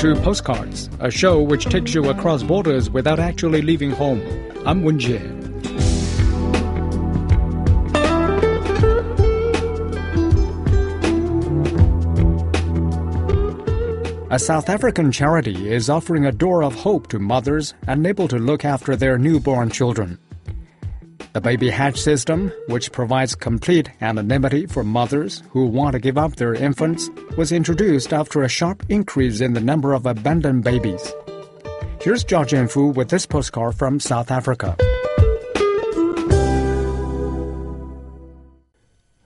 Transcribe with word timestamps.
to 0.00 0.16
Postcards, 0.22 0.88
a 1.00 1.10
show 1.10 1.42
which 1.42 1.66
takes 1.66 1.92
you 1.92 2.08
across 2.08 2.42
borders 2.42 2.88
without 2.88 3.20
actually 3.20 3.60
leaving 3.60 3.90
home. 3.90 4.22
I'm 4.64 4.82
Wen 4.82 4.98
Jie. 4.98 5.18
A 14.30 14.38
South 14.38 14.70
African 14.70 15.12
charity 15.12 15.70
is 15.70 15.90
offering 15.90 16.24
a 16.24 16.32
door 16.32 16.64
of 16.64 16.74
hope 16.74 17.08
to 17.08 17.18
mothers 17.18 17.74
unable 17.86 18.26
to 18.28 18.38
look 18.38 18.64
after 18.64 18.96
their 18.96 19.18
newborn 19.18 19.68
children. 19.68 20.18
The 21.32 21.40
baby 21.40 21.70
hatch 21.70 22.00
system, 22.00 22.52
which 22.66 22.90
provides 22.90 23.36
complete 23.36 23.88
anonymity 24.00 24.66
for 24.66 24.82
mothers 24.82 25.44
who 25.50 25.66
want 25.66 25.92
to 25.92 26.00
give 26.00 26.18
up 26.18 26.34
their 26.34 26.54
infants, 26.54 27.08
was 27.36 27.52
introduced 27.52 28.12
after 28.12 28.42
a 28.42 28.48
sharp 28.48 28.84
increase 28.88 29.40
in 29.40 29.52
the 29.52 29.60
number 29.60 29.92
of 29.92 30.06
abandoned 30.06 30.64
babies. 30.64 31.12
Here's 32.00 32.24
Zhao 32.24 32.44
Jianfu 32.44 32.94
with 32.94 33.10
this 33.10 33.26
postcard 33.26 33.76
from 33.76 34.00
South 34.00 34.32
Africa. 34.32 34.76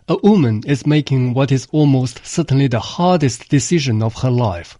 A 0.06 0.18
woman 0.23 0.62
is 0.66 0.86
making 0.86 1.32
what 1.32 1.50
is 1.50 1.66
almost 1.73 2.20
certainly 2.26 2.68
the 2.68 2.80
hardest 2.80 3.48
decision 3.48 4.02
of 4.02 4.16
her 4.16 4.30
life 4.30 4.78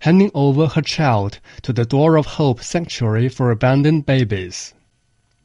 handing 0.00 0.30
over 0.34 0.66
her 0.66 0.82
child 0.82 1.40
to 1.62 1.72
the 1.72 1.84
Door 1.84 2.16
of 2.16 2.26
Hope 2.26 2.62
Sanctuary 2.62 3.28
for 3.28 3.50
Abandoned 3.50 4.06
Babies. 4.06 4.74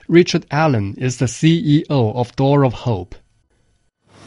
Richard 0.07 0.45
Allen 0.51 0.95
is 0.97 1.17
the 1.17 1.25
CEO 1.25 1.85
of 1.89 2.35
Door 2.35 2.65
of 2.65 2.73
Hope. 2.73 3.15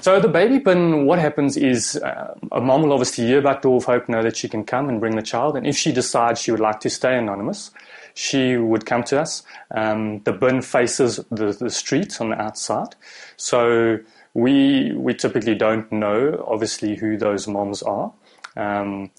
So 0.00 0.20
the 0.20 0.28
baby 0.28 0.58
bin, 0.58 1.04
what 1.04 1.18
happens 1.18 1.56
is 1.56 1.96
uh, 1.96 2.34
a 2.52 2.60
mom 2.60 2.82
will 2.82 2.92
obviously 2.92 3.26
hear 3.26 3.40
about 3.40 3.62
Door 3.62 3.78
of 3.78 3.84
Hope, 3.86 4.08
know 4.08 4.22
that 4.22 4.36
she 4.36 4.48
can 4.48 4.62
come 4.64 4.88
and 4.88 5.00
bring 5.00 5.16
the 5.16 5.22
child, 5.22 5.56
and 5.56 5.66
if 5.66 5.76
she 5.76 5.90
decides 5.90 6.40
she 6.40 6.52
would 6.52 6.60
like 6.60 6.78
to 6.80 6.90
stay 6.90 7.18
anonymous, 7.18 7.72
she 8.14 8.56
would 8.56 8.86
come 8.86 9.02
to 9.04 9.20
us. 9.20 9.42
Um, 9.72 10.20
the 10.20 10.32
bin 10.32 10.62
faces 10.62 11.16
the, 11.30 11.56
the 11.58 11.70
street 11.70 12.20
on 12.20 12.30
the 12.30 12.40
outside, 12.40 12.94
so 13.36 13.98
we 14.32 14.92
we 14.92 15.12
typically 15.12 15.56
don't 15.56 15.90
know, 15.90 16.44
obviously, 16.46 16.94
who 16.94 17.16
those 17.16 17.48
moms 17.48 17.82
are. 17.82 18.12
Um, 18.56 19.10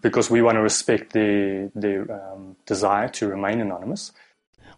because 0.00 0.30
we 0.30 0.40
want 0.40 0.56
to 0.56 0.62
respect 0.62 1.12
their, 1.12 1.68
their 1.74 2.10
um, 2.10 2.56
desire 2.64 3.08
to 3.08 3.28
remain 3.28 3.60
anonymous. 3.60 4.12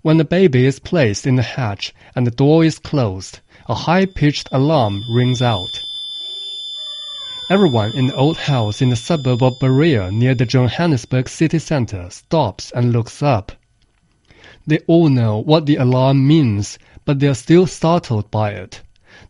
When 0.04 0.18
the 0.18 0.24
baby 0.26 0.66
is 0.66 0.80
placed 0.80 1.26
in 1.26 1.36
the 1.36 1.42
hatch 1.42 1.94
and 2.14 2.26
the 2.26 2.30
door 2.30 2.62
is 2.62 2.78
closed, 2.78 3.40
a 3.70 3.74
high-pitched 3.74 4.50
alarm 4.52 5.02
rings 5.10 5.40
out. 5.40 5.80
Everyone 7.48 7.90
in 7.92 8.08
the 8.08 8.14
old 8.14 8.36
house 8.36 8.82
in 8.82 8.90
the 8.90 8.96
suburb 8.96 9.42
of 9.42 9.58
Berea 9.58 10.10
near 10.10 10.34
the 10.34 10.44
Johannesburg 10.44 11.26
city 11.26 11.58
center 11.58 12.10
stops 12.10 12.70
and 12.72 12.92
looks 12.92 13.22
up. 13.22 13.52
They 14.66 14.80
all 14.80 15.08
know 15.08 15.38
what 15.38 15.64
the 15.64 15.76
alarm 15.76 16.26
means, 16.26 16.78
but 17.06 17.18
they 17.18 17.28
are 17.28 17.34
still 17.34 17.66
startled 17.66 18.30
by 18.30 18.50
it. 18.50 18.82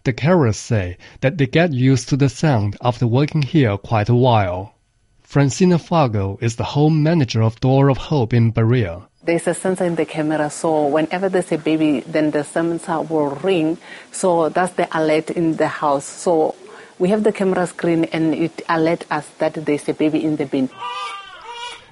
The 0.03 0.13
carers 0.13 0.57
say 0.57 0.99
that 1.21 1.39
they 1.39 1.47
get 1.47 1.73
used 1.73 2.09
to 2.09 2.17
the 2.17 2.29
sound 2.29 2.77
after 2.83 3.07
working 3.07 3.43
here 3.43 3.79
quite 3.79 4.09
a 4.09 4.15
while. 4.17 4.75
Francina 5.23 5.81
Fargo 5.81 6.37
is 6.43 6.57
the 6.57 6.65
home 6.65 7.01
manager 7.01 7.43
of 7.43 7.61
Door 7.61 7.91
of 7.91 7.97
Hope 7.99 8.35
in 8.35 8.51
Berea. 8.51 9.07
There's 9.25 9.47
a 9.47 9.55
sensor 9.55 9.85
in 9.85 9.95
the 9.95 10.05
camera, 10.05 10.51
so 10.51 10.87
whenever 10.87 11.31
there's 11.31 11.51
a 11.51 11.57
baby, 11.57 12.01
then 12.01 12.31
the 12.31 12.45
sensor 12.45 13.01
will 13.01 13.31
ring. 13.31 13.79
So 14.13 14.51
that's 14.51 14.75
the 14.75 14.87
alert 14.95 15.31
in 15.31 15.57
the 15.57 15.67
house. 15.67 16.05
So 16.05 16.55
we 16.99 17.09
have 17.09 17.25
the 17.25 17.33
camera 17.33 17.67
screen 17.67 18.05
and 18.13 18.35
it 18.35 18.59
alerts 18.69 19.05
us 19.11 19.27
that 19.39 19.55
there's 19.55 19.89
a 19.89 19.95
baby 19.95 20.23
in 20.23 20.37
the 20.37 20.45
bin. 20.45 20.69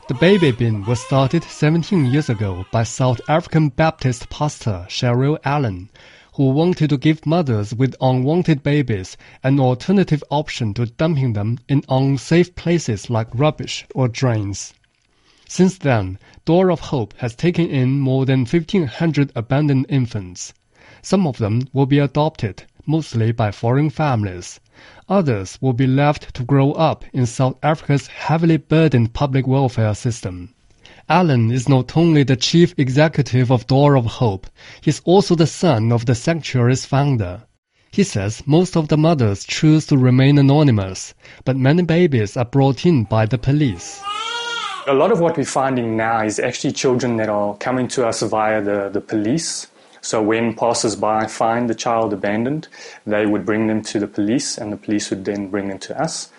The 0.08 0.14
baby 0.14 0.52
bin 0.52 0.84
was 0.84 1.00
started 1.00 1.42
17 1.42 2.04
years 2.04 2.28
ago 2.28 2.66
by 2.70 2.82
South 2.82 3.22
African 3.28 3.70
Baptist 3.70 4.28
pastor 4.28 4.84
Cheryl 4.90 5.38
Allen, 5.42 5.88
who 6.34 6.50
wanted 6.50 6.90
to 6.90 6.98
give 6.98 7.24
mothers 7.24 7.74
with 7.74 7.96
unwanted 8.02 8.62
babies 8.62 9.16
an 9.42 9.58
alternative 9.58 10.22
option 10.30 10.74
to 10.74 10.84
dumping 10.84 11.32
them 11.32 11.60
in 11.66 11.82
unsafe 11.88 12.54
places 12.56 13.08
like 13.08 13.28
rubbish 13.32 13.86
or 13.94 14.06
drains. 14.06 14.74
Since 15.54 15.76
then, 15.76 16.18
Door 16.46 16.70
of 16.70 16.80
Hope 16.80 17.12
has 17.18 17.34
taken 17.34 17.68
in 17.68 18.00
more 18.00 18.24
than 18.24 18.46
1,500 18.46 19.32
abandoned 19.36 19.84
infants. 19.90 20.54
Some 21.02 21.26
of 21.26 21.36
them 21.36 21.68
will 21.74 21.84
be 21.84 21.98
adopted, 21.98 22.62
mostly 22.86 23.32
by 23.32 23.50
foreign 23.50 23.90
families. 23.90 24.60
Others 25.10 25.58
will 25.60 25.74
be 25.74 25.86
left 25.86 26.32
to 26.36 26.42
grow 26.42 26.72
up 26.72 27.04
in 27.12 27.26
South 27.26 27.58
Africa's 27.62 28.06
heavily 28.06 28.56
burdened 28.56 29.12
public 29.12 29.46
welfare 29.46 29.94
system. 29.94 30.54
Allen 31.06 31.50
is 31.50 31.68
not 31.68 31.98
only 31.98 32.22
the 32.22 32.34
chief 32.34 32.72
executive 32.78 33.52
of 33.52 33.66
Door 33.66 33.98
of 33.98 34.06
Hope, 34.06 34.46
he's 34.80 35.02
also 35.04 35.34
the 35.34 35.46
son 35.46 35.92
of 35.92 36.06
the 36.06 36.14
sanctuary's 36.14 36.86
founder. 36.86 37.42
He 37.90 38.04
says 38.04 38.42
most 38.46 38.74
of 38.74 38.88
the 38.88 38.96
mothers 38.96 39.44
choose 39.44 39.84
to 39.88 39.98
remain 39.98 40.38
anonymous, 40.38 41.12
but 41.44 41.58
many 41.58 41.82
babies 41.82 42.38
are 42.38 42.46
brought 42.46 42.86
in 42.86 43.04
by 43.04 43.26
the 43.26 43.36
police. 43.36 44.02
A 44.88 44.94
lot 44.94 45.12
of 45.12 45.20
what 45.20 45.36
we're 45.36 45.44
finding 45.44 45.96
now 45.96 46.24
is 46.24 46.40
actually 46.40 46.72
children 46.72 47.16
that 47.18 47.28
are 47.28 47.56
coming 47.58 47.86
to 47.88 48.04
us 48.04 48.20
via 48.22 48.60
the, 48.60 48.88
the 48.88 49.00
police. 49.00 49.68
So 50.00 50.20
when 50.20 50.54
passers-by 50.54 51.28
find 51.28 51.70
the 51.70 51.74
child 51.76 52.12
abandoned, 52.12 52.66
they 53.06 53.24
would 53.24 53.46
bring 53.46 53.68
them 53.68 53.82
to 53.82 54.00
the 54.00 54.08
police 54.08 54.58
and 54.58 54.72
the 54.72 54.76
police 54.76 55.10
would 55.10 55.24
then 55.24 55.50
bring 55.50 55.68
them 55.68 55.78
to 55.78 56.02
us. 56.02 56.30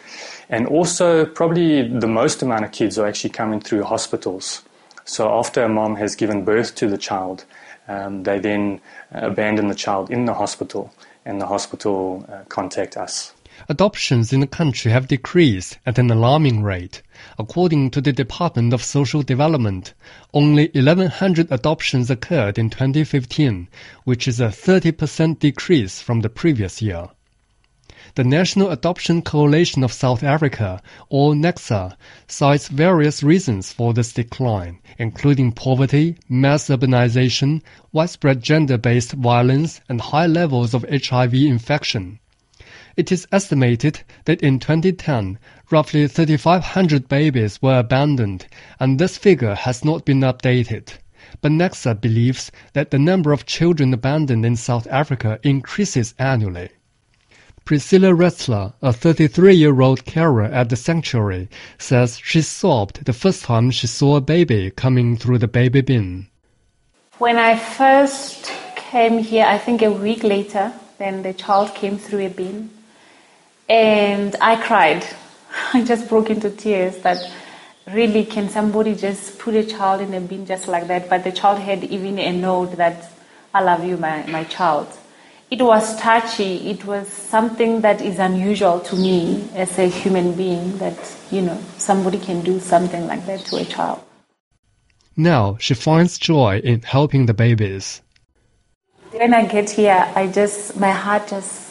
And 0.49 0.67
also, 0.67 1.25
probably 1.25 1.87
the 1.87 2.07
most 2.07 2.41
amount 2.41 2.65
of 2.65 2.73
kids 2.73 2.99
are 2.99 3.07
actually 3.07 3.29
coming 3.29 3.61
through 3.61 3.83
hospitals. 3.83 4.61
So 5.05 5.31
after 5.31 5.63
a 5.63 5.69
mom 5.69 5.95
has 5.95 6.13
given 6.13 6.43
birth 6.43 6.75
to 6.75 6.89
the 6.89 6.97
child, 6.97 7.45
um, 7.87 8.23
they 8.23 8.39
then 8.39 8.81
abandon 9.11 9.69
the 9.69 9.75
child 9.75 10.11
in 10.11 10.25
the 10.25 10.33
hospital 10.33 10.93
and 11.23 11.39
the 11.39 11.47
hospital 11.47 12.25
uh, 12.27 12.43
contact 12.49 12.97
us. 12.97 13.31
Adoptions 13.69 14.33
in 14.33 14.39
the 14.39 14.47
country 14.47 14.91
have 14.91 15.07
decreased 15.07 15.77
at 15.85 15.99
an 15.99 16.09
alarming 16.09 16.63
rate. 16.63 17.03
According 17.37 17.91
to 17.91 18.01
the 18.01 18.11
Department 18.11 18.73
of 18.73 18.83
Social 18.83 19.21
Development, 19.21 19.93
only 20.33 20.71
1,100 20.73 21.51
adoptions 21.51 22.09
occurred 22.09 22.57
in 22.57 22.71
2015, 22.71 23.67
which 24.05 24.27
is 24.27 24.39
a 24.39 24.47
30% 24.47 25.37
decrease 25.37 26.01
from 26.01 26.21
the 26.21 26.29
previous 26.29 26.81
year. 26.81 27.09
The 28.15 28.23
National 28.23 28.71
Adoption 28.71 29.21
Coalition 29.21 29.83
of 29.83 29.93
South 29.93 30.23
Africa, 30.23 30.81
or 31.09 31.33
NACSA, 31.33 31.95
cites 32.27 32.67
various 32.67 33.21
reasons 33.21 33.71
for 33.71 33.93
this 33.93 34.13
decline, 34.13 34.79
including 34.97 35.51
poverty, 35.51 36.17
mass 36.27 36.69
urbanization, 36.69 37.61
widespread 37.91 38.41
gender-based 38.41 39.11
violence, 39.11 39.79
and 39.87 40.01
high 40.01 40.27
levels 40.27 40.73
of 40.73 40.85
HIV 40.89 41.35
infection. 41.35 42.19
It 42.95 43.11
is 43.11 43.27
estimated 43.31 44.01
that 44.25 44.43
in 44.43 44.59
2010, 44.59 45.39
roughly 45.71 46.07
3,500 46.07 47.07
babies 47.07 47.59
were 47.59 47.79
abandoned, 47.79 48.45
and 48.79 48.99
this 48.99 49.17
figure 49.17 49.55
has 49.55 49.83
not 49.83 50.05
been 50.05 50.19
updated. 50.19 50.89
But 51.41 51.53
NACSA 51.53 51.99
believes 51.99 52.51
that 52.73 52.91
the 52.91 52.99
number 52.99 53.33
of 53.33 53.47
children 53.47 53.95
abandoned 53.95 54.45
in 54.45 54.55
South 54.55 54.85
Africa 54.91 55.39
increases 55.41 56.13
annually. 56.19 56.69
Priscilla 57.65 58.09
Retzler, 58.09 58.73
a 58.83 58.89
33-year-old 58.89 60.05
carer 60.05 60.43
at 60.43 60.69
the 60.69 60.75
sanctuary, 60.75 61.49
says 61.79 62.19
she 62.19 62.43
sobbed 62.43 63.05
the 63.05 63.13
first 63.13 63.43
time 63.43 63.71
she 63.71 63.87
saw 63.87 64.17
a 64.17 64.21
baby 64.21 64.69
coming 64.69 65.17
through 65.17 65.39
the 65.39 65.47
baby 65.47 65.81
bin. 65.81 66.27
When 67.17 67.37
I 67.37 67.57
first 67.57 68.51
came 68.75 69.17
here, 69.17 69.45
I 69.45 69.57
think 69.57 69.81
a 69.81 69.91
week 69.91 70.23
later, 70.23 70.71
then 70.99 71.23
the 71.23 71.33
child 71.33 71.73
came 71.73 71.97
through 71.97 72.27
a 72.27 72.29
bin 72.29 72.69
and 73.69 74.36
I 74.42 74.56
cried. 74.62 75.06
I 75.74 75.83
just 75.83 76.10
broke 76.10 76.30
into 76.30 76.50
tears 76.50 76.98
that 77.00 77.18
really 77.88 78.25
can 78.25 78.50
somebody 78.50 78.95
just 78.95 79.39
put 79.39 79.56
a 79.56 79.63
child 79.63 80.01
in 80.01 80.13
a 80.13 80.21
bin 80.21 80.45
just 80.45 80.68
like 80.68 80.88
that? 80.88 81.10
But 81.10 81.24
the 81.24 81.31
child 81.31 81.60
had 81.60 81.83
even 81.83 82.19
a 82.19 82.31
note 82.31 82.77
that 82.77 83.12
I 83.54 83.62
love 83.62 83.83
you, 83.83 83.98
my, 83.98 84.25
my 84.27 84.44
child. 84.45 84.88
It 85.51 85.62
was 85.62 85.95
touchy. 86.00 86.71
It 86.71 86.86
was 86.86 87.07
something 87.07 87.81
that 87.81 88.01
is 88.01 88.18
unusual 88.18 88.80
to 88.80 88.95
me 88.95 89.48
as 89.54 89.77
a 89.77 89.88
human 89.88 90.33
being 90.33 90.77
that, 90.80 90.98
you 91.30 91.42
know, 91.42 91.62
somebody 91.77 92.18
can 92.18 92.42
do 92.42 92.59
something 92.59 93.06
like 93.06 93.25
that 93.27 93.42
to 93.45 93.57
a 93.57 93.66
child. 93.66 94.01
Now 95.16 95.57
she 95.59 95.75
finds 95.75 96.18
joy 96.18 96.57
in 96.63 96.81
helping 96.81 97.27
the 97.27 97.36
babies. 97.36 98.01
When 99.12 99.36
I 99.36 99.45
get 99.45 99.69
here, 99.69 100.12
I 100.16 100.25
just, 100.25 100.75
my 100.80 100.89
heart 100.89 101.27
just 101.27 101.62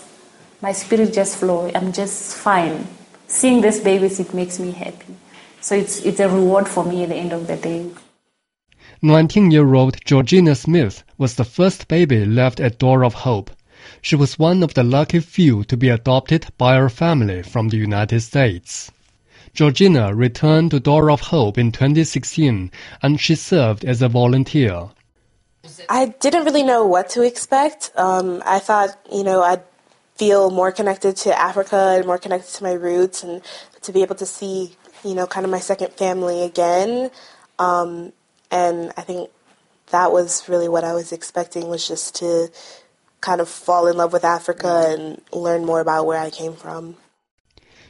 my 0.62 0.72
spirit 0.72 1.12
just 1.12 1.36
flow. 1.38 1.70
I'm 1.74 1.92
just 1.92 2.36
fine. 2.36 2.86
Seeing 3.26 3.60
these 3.60 3.80
babies, 3.80 4.20
it 4.20 4.32
makes 4.32 4.60
me 4.60 4.70
happy. 4.70 5.16
So 5.60 5.74
it's, 5.74 6.00
it's 6.02 6.20
a 6.20 6.28
reward 6.28 6.68
for 6.68 6.84
me 6.84 7.02
at 7.02 7.08
the 7.08 7.16
end 7.16 7.32
of 7.32 7.48
the 7.48 7.56
day. 7.56 7.90
19-year-old 9.02 10.04
Georgina 10.04 10.54
Smith 10.54 11.02
was 11.18 11.34
the 11.34 11.44
first 11.44 11.88
baby 11.88 12.24
left 12.24 12.60
at 12.60 12.78
Door 12.78 13.04
of 13.04 13.14
Hope. 13.14 13.50
She 14.00 14.14
was 14.14 14.38
one 14.38 14.62
of 14.62 14.74
the 14.74 14.84
lucky 14.84 15.18
few 15.18 15.64
to 15.64 15.76
be 15.76 15.88
adopted 15.88 16.46
by 16.56 16.76
her 16.76 16.88
family 16.88 17.42
from 17.42 17.68
the 17.68 17.76
United 17.76 18.20
States. 18.20 18.92
Georgina 19.54 20.14
returned 20.14 20.70
to 20.70 20.78
Door 20.78 21.10
of 21.10 21.20
Hope 21.20 21.58
in 21.58 21.72
2016 21.72 22.70
and 23.02 23.20
she 23.20 23.34
served 23.34 23.84
as 23.84 24.00
a 24.00 24.08
volunteer. 24.08 24.90
I 25.88 26.06
didn't 26.20 26.44
really 26.44 26.62
know 26.62 26.86
what 26.86 27.10
to 27.10 27.22
expect. 27.22 27.90
Um, 27.96 28.42
I 28.46 28.60
thought, 28.60 28.96
you 29.12 29.24
know, 29.24 29.42
I'd 29.42 29.62
feel 30.22 30.50
more 30.50 30.70
connected 30.70 31.16
to 31.16 31.36
Africa 31.36 31.94
and 31.96 32.06
more 32.06 32.16
connected 32.16 32.54
to 32.54 32.62
my 32.62 32.74
roots 32.74 33.24
and 33.24 33.42
to 33.80 33.92
be 33.92 34.02
able 34.02 34.14
to 34.14 34.24
see, 34.24 34.70
you 35.02 35.16
know, 35.16 35.26
kind 35.26 35.44
of 35.44 35.50
my 35.50 35.58
second 35.58 35.90
family 35.94 36.44
again. 36.44 37.10
Um, 37.58 38.12
and 38.48 38.92
I 38.96 39.02
think 39.02 39.30
that 39.90 40.12
was 40.12 40.48
really 40.48 40.68
what 40.68 40.84
I 40.84 40.94
was 40.94 41.10
expecting 41.10 41.66
was 41.66 41.88
just 41.88 42.14
to 42.20 42.52
kind 43.20 43.40
of 43.40 43.48
fall 43.48 43.88
in 43.88 43.96
love 43.96 44.12
with 44.12 44.24
Africa 44.24 44.94
and 44.94 45.20
learn 45.32 45.64
more 45.64 45.80
about 45.80 46.06
where 46.06 46.20
I 46.20 46.30
came 46.30 46.54
from. 46.54 46.94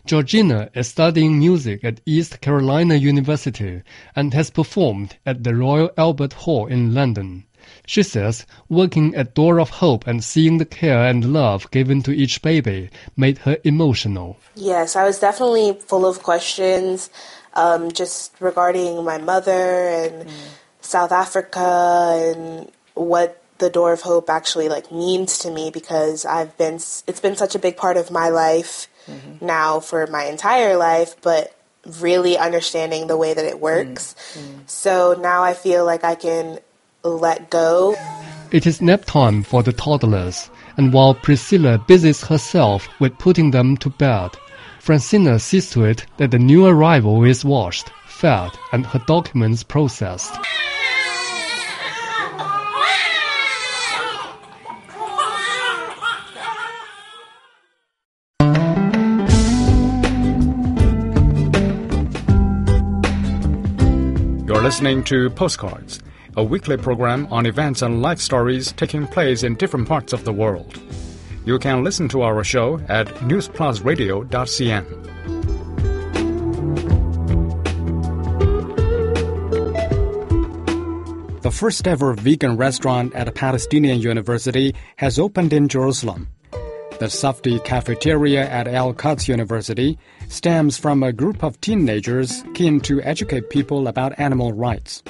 Georgina 0.06 0.70
is 0.74 0.88
studying 0.88 1.38
music 1.38 1.84
at 1.84 2.00
East 2.06 2.40
Carolina 2.40 2.94
University 2.94 3.82
and 4.16 4.32
has 4.32 4.48
performed 4.48 5.18
at 5.26 5.44
the 5.44 5.54
Royal 5.54 5.90
Albert 5.98 6.32
Hall 6.32 6.66
in 6.66 6.94
London. 6.94 7.44
She 7.86 8.02
says 8.02 8.46
working 8.68 9.14
at 9.14 9.34
Door 9.34 9.60
of 9.60 9.70
Hope 9.70 10.06
and 10.06 10.22
seeing 10.22 10.58
the 10.58 10.64
care 10.64 11.04
and 11.06 11.32
love 11.32 11.70
given 11.70 12.02
to 12.02 12.12
each 12.12 12.42
baby 12.42 12.90
made 13.16 13.38
her 13.38 13.58
emotional. 13.64 14.38
Yes, 14.54 14.96
I 14.96 15.04
was 15.04 15.18
definitely 15.18 15.78
full 15.80 16.06
of 16.06 16.22
questions 16.22 17.10
um, 17.54 17.92
just 17.92 18.34
regarding 18.40 19.04
my 19.04 19.18
mother 19.18 19.88
and 19.88 20.28
mm. 20.28 20.32
South 20.80 21.12
Africa 21.12 22.34
and 22.34 22.70
what 22.94 23.42
the 23.58 23.70
Door 23.70 23.92
of 23.92 24.00
Hope 24.02 24.28
actually 24.28 24.68
like 24.68 24.90
means 24.90 25.38
to 25.38 25.50
me 25.50 25.70
because 25.70 26.24
I've 26.24 26.56
been 26.58 26.74
it's 26.74 27.20
been 27.20 27.36
such 27.36 27.54
a 27.54 27.58
big 27.58 27.76
part 27.76 27.96
of 27.96 28.10
my 28.10 28.28
life 28.28 28.88
mm-hmm. 29.06 29.44
now 29.44 29.80
for 29.80 30.06
my 30.08 30.24
entire 30.24 30.76
life, 30.76 31.14
but 31.22 31.54
really 32.00 32.36
understanding 32.36 33.06
the 33.06 33.16
way 33.16 33.34
that 33.34 33.44
it 33.44 33.60
works. 33.60 34.14
Mm-hmm. 34.34 34.58
So 34.66 35.14
now 35.18 35.42
I 35.42 35.54
feel 35.54 35.84
like 35.84 36.04
I 36.04 36.14
can 36.14 36.58
let 37.04 37.50
go. 37.50 37.96
It 38.50 38.66
is 38.66 38.80
nap 38.80 39.04
time 39.04 39.42
for 39.42 39.62
the 39.62 39.72
toddlers, 39.72 40.50
and 40.76 40.92
while 40.92 41.14
Priscilla 41.14 41.78
busies 41.78 42.22
herself 42.22 42.88
with 43.00 43.18
putting 43.18 43.50
them 43.50 43.76
to 43.78 43.90
bed, 43.90 44.30
Francina 44.80 45.40
sees 45.40 45.70
to 45.70 45.84
it 45.84 46.06
that 46.18 46.30
the 46.30 46.38
new 46.38 46.66
arrival 46.66 47.24
is 47.24 47.44
washed, 47.44 47.90
fed, 48.06 48.50
and 48.72 48.86
her 48.86 49.00
documents 49.06 49.62
processed. 49.62 50.34
You're 64.46 64.62
listening 64.62 65.02
to 65.04 65.30
Postcards 65.30 66.00
a 66.36 66.44
weekly 66.44 66.76
program 66.76 67.26
on 67.30 67.46
events 67.46 67.82
and 67.82 68.02
life 68.02 68.18
stories 68.18 68.72
taking 68.72 69.06
place 69.06 69.42
in 69.42 69.54
different 69.54 69.88
parts 69.88 70.12
of 70.12 70.24
the 70.24 70.32
world. 70.32 70.80
You 71.44 71.58
can 71.58 71.82
listen 71.82 72.08
to 72.10 72.22
our 72.22 72.44
show 72.44 72.80
at 72.88 73.08
newsplusradio.cn. 73.26 75.02
The 81.42 81.50
first 81.50 81.88
ever 81.88 82.14
vegan 82.14 82.56
restaurant 82.56 83.14
at 83.14 83.26
a 83.26 83.32
Palestinian 83.32 83.98
university 83.98 84.74
has 84.96 85.18
opened 85.18 85.52
in 85.52 85.66
Jerusalem. 85.66 86.28
The 87.00 87.08
Safdi 87.08 87.64
cafeteria 87.64 88.48
at 88.48 88.68
Al 88.68 88.94
Quds 88.94 89.26
University 89.26 89.98
stems 90.28 90.78
from 90.78 91.02
a 91.02 91.12
group 91.12 91.42
of 91.42 91.60
teenagers 91.60 92.44
keen 92.54 92.78
to 92.82 93.02
educate 93.02 93.50
people 93.50 93.88
about 93.88 94.16
animal 94.20 94.52
rights. 94.52 95.02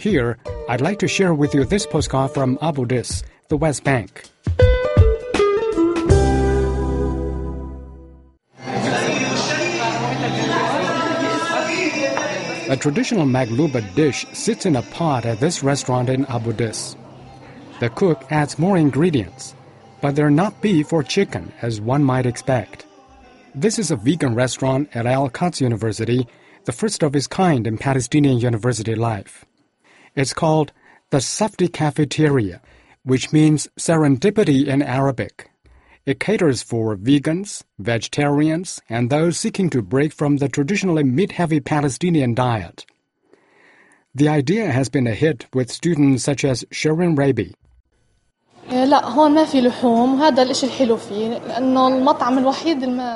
Here, 0.00 0.38
I'd 0.66 0.80
like 0.80 0.98
to 1.00 1.08
share 1.08 1.34
with 1.34 1.52
you 1.52 1.66
this 1.66 1.84
postcard 1.84 2.30
from 2.30 2.56
Abu 2.62 2.86
Dis, 2.86 3.22
the 3.48 3.58
West 3.58 3.84
Bank. 3.84 4.24
A 12.70 12.76
traditional 12.78 13.26
magluba 13.26 13.94
dish 13.94 14.24
sits 14.32 14.64
in 14.64 14.76
a 14.76 14.82
pot 14.82 15.26
at 15.26 15.38
this 15.38 15.62
restaurant 15.62 16.08
in 16.08 16.24
Abu 16.26 16.54
Dis. 16.54 16.96
The 17.80 17.90
cook 17.90 18.24
adds 18.30 18.58
more 18.58 18.78
ingredients, 18.78 19.54
but 20.00 20.16
they're 20.16 20.30
not 20.30 20.62
beef 20.62 20.94
or 20.94 21.02
chicken 21.02 21.52
as 21.60 21.78
one 21.78 22.02
might 22.02 22.24
expect. 22.24 22.86
This 23.54 23.78
is 23.78 23.90
a 23.90 23.96
vegan 23.96 24.34
restaurant 24.34 24.88
at 24.94 25.04
Al 25.04 25.28
Quds 25.28 25.60
University, 25.60 26.26
the 26.64 26.72
first 26.72 27.02
of 27.02 27.14
its 27.14 27.26
kind 27.26 27.66
in 27.66 27.76
Palestinian 27.76 28.38
university 28.38 28.94
life. 28.94 29.44
It's 30.14 30.34
called 30.34 30.72
the 31.10 31.18
Safdi 31.18 31.72
Cafeteria, 31.72 32.60
which 33.04 33.32
means 33.32 33.68
serendipity 33.78 34.66
in 34.66 34.82
Arabic. 34.82 35.50
It 36.06 36.18
caters 36.18 36.62
for 36.62 36.96
vegans, 36.96 37.62
vegetarians, 37.78 38.80
and 38.88 39.10
those 39.10 39.38
seeking 39.38 39.70
to 39.70 39.82
break 39.82 40.12
from 40.12 40.38
the 40.38 40.48
traditionally 40.48 41.04
meat-heavy 41.04 41.60
Palestinian 41.60 42.34
diet. 42.34 42.84
The 44.14 44.28
idea 44.28 44.72
has 44.72 44.88
been 44.88 45.06
a 45.06 45.14
hit 45.14 45.46
with 45.54 45.70
students 45.70 46.24
such 46.24 46.44
as 46.44 46.64
Sharon 46.72 47.14
Rabi. 47.14 47.54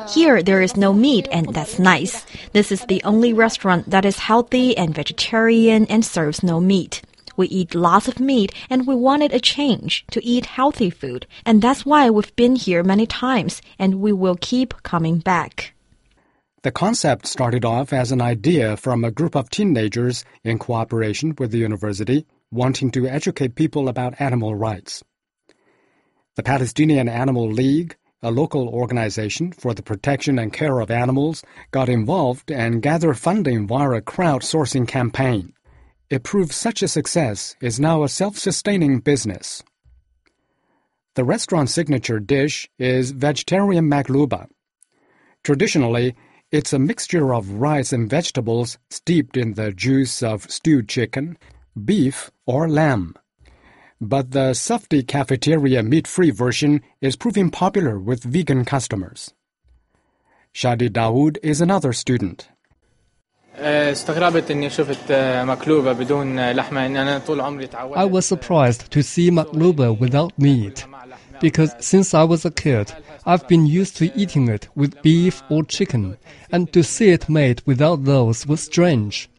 Here 0.08 0.42
there 0.42 0.60
is 0.60 0.76
no 0.76 0.92
meat 0.92 1.28
and 1.30 1.54
that's 1.54 1.78
nice. 1.78 2.26
This 2.52 2.72
is 2.72 2.80
the 2.86 3.00
only 3.04 3.32
restaurant 3.32 3.88
that 3.88 4.04
is 4.04 4.18
healthy 4.18 4.76
and 4.76 4.92
vegetarian 4.92 5.86
and 5.86 6.04
serves 6.04 6.42
no 6.42 6.60
meat. 6.60 7.02
We 7.36 7.46
eat 7.46 7.72
lots 7.76 8.08
of 8.08 8.18
meat 8.18 8.52
and 8.68 8.84
we 8.84 8.96
wanted 8.96 9.32
a 9.32 9.38
change 9.38 10.04
to 10.10 10.24
eat 10.24 10.46
healthy 10.46 10.90
food. 10.90 11.24
And 11.46 11.62
that's 11.62 11.86
why 11.86 12.10
we've 12.10 12.34
been 12.34 12.56
here 12.56 12.82
many 12.82 13.06
times 13.06 13.62
and 13.78 14.00
we 14.00 14.12
will 14.12 14.36
keep 14.40 14.82
coming 14.82 15.18
back. 15.18 15.72
The 16.62 16.72
concept 16.72 17.28
started 17.28 17.64
off 17.64 17.92
as 17.92 18.10
an 18.10 18.20
idea 18.20 18.76
from 18.76 19.04
a 19.04 19.12
group 19.12 19.36
of 19.36 19.50
teenagers 19.50 20.24
in 20.42 20.58
cooperation 20.58 21.36
with 21.38 21.52
the 21.52 21.58
university 21.58 22.26
wanting 22.50 22.90
to 22.90 23.06
educate 23.06 23.54
people 23.54 23.88
about 23.88 24.20
animal 24.20 24.56
rights. 24.56 25.04
The 26.36 26.42
Palestinian 26.42 27.08
Animal 27.08 27.48
League, 27.48 27.96
a 28.20 28.32
local 28.32 28.68
organization 28.68 29.52
for 29.52 29.72
the 29.72 29.84
protection 29.84 30.36
and 30.36 30.52
care 30.52 30.80
of 30.80 30.90
animals, 30.90 31.44
got 31.70 31.88
involved 31.88 32.50
and 32.50 32.82
gathered 32.82 33.18
funding 33.18 33.68
via 33.68 33.90
a 33.90 34.02
crowdsourcing 34.02 34.88
campaign. 34.88 35.52
It 36.10 36.24
proved 36.24 36.50
such 36.50 36.82
a 36.82 36.88
success 36.88 37.54
is 37.60 37.78
now 37.78 38.02
a 38.02 38.08
self-sustaining 38.08 38.98
business. 39.00 39.62
The 41.14 41.22
restaurant's 41.22 41.72
signature 41.72 42.18
dish 42.18 42.68
is 42.80 43.12
vegetarian 43.12 43.88
magluba. 43.88 44.48
Traditionally, 45.44 46.16
it's 46.50 46.72
a 46.72 46.80
mixture 46.80 47.32
of 47.32 47.60
rice 47.60 47.92
and 47.92 48.10
vegetables 48.10 48.76
steeped 48.90 49.36
in 49.36 49.54
the 49.54 49.70
juice 49.70 50.20
of 50.20 50.50
stewed 50.50 50.88
chicken, 50.88 51.38
beef, 51.84 52.32
or 52.44 52.68
lamb. 52.68 53.14
But 54.06 54.32
the 54.32 54.52
Softy 54.52 55.02
cafeteria 55.02 55.82
meat-free 55.82 56.30
version 56.30 56.82
is 57.00 57.16
proving 57.16 57.50
popular 57.50 57.98
with 57.98 58.22
vegan 58.22 58.66
customers. 58.66 59.32
Shadi 60.52 60.90
Dawood 60.90 61.38
is 61.42 61.62
another 61.62 61.94
student. 61.94 62.48
I 63.58 63.94
was 68.04 68.26
surprised 68.26 68.90
to 68.90 69.02
see 69.02 69.30
makluba 69.30 69.98
without 69.98 70.38
meat 70.38 70.86
because 71.40 71.74
since 71.80 72.12
I 72.12 72.24
was 72.24 72.44
a 72.44 72.50
kid, 72.50 72.92
I've 73.24 73.48
been 73.48 73.66
used 73.66 73.96
to 73.96 74.12
eating 74.14 74.48
it 74.48 74.68
with 74.74 75.00
beef 75.00 75.42
or 75.48 75.64
chicken, 75.64 76.18
and 76.52 76.70
to 76.74 76.82
see 76.82 77.08
it 77.08 77.30
made 77.30 77.62
without 77.64 78.04
those 78.04 78.46
was 78.46 78.60
strange. 78.60 79.30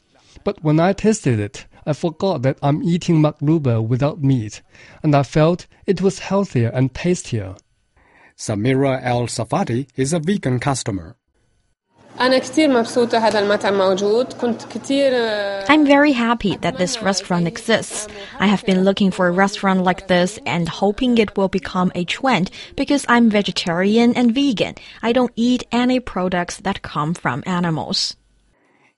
But 0.44 0.64
when 0.64 0.80
I 0.80 0.94
tasted 0.94 1.40
it, 1.40 1.66
I 1.86 1.94
forgot 1.94 2.42
that 2.42 2.58
I'm 2.62 2.82
eating 2.84 3.22
makluba 3.22 3.86
without 3.86 4.24
meat, 4.24 4.62
and 5.04 5.16
I 5.16 5.24
felt 5.24 5.68
it 5.86 6.02
was 6.02 6.20
healthier 6.20 6.70
and 6.74 6.94
tastier. 6.94 7.56
Samira 8.38 9.00
El 9.04 9.28
Safati 9.28 9.88
is 9.96 10.12
a 10.12 10.20
vegan 10.20 10.60
customer. 10.60 11.16
I'm 12.18 12.32
very 15.86 16.12
happy 16.14 16.56
that 16.58 16.78
this 16.78 17.02
restaurant 17.02 17.46
exists. 17.46 18.08
I 18.40 18.48
have 18.48 18.66
been 18.66 18.86
looking 18.86 19.12
for 19.12 19.28
a 19.28 19.32
restaurant 19.32 19.84
like 19.84 20.08
this 20.08 20.40
and 20.46 20.70
hoping 20.70 21.18
it 21.18 21.36
will 21.36 21.50
become 21.50 21.92
a 21.94 22.06
trend 22.06 22.52
because 22.78 23.06
I'm 23.10 23.30
vegetarian 23.30 24.16
and 24.16 24.34
vegan. 24.34 24.76
I 25.04 25.12
don't 25.12 25.34
eat 25.36 25.66
any 25.74 26.00
products 26.00 26.58
that 26.58 26.82
come 26.82 27.14
from 27.14 27.44
animals. 27.46 28.16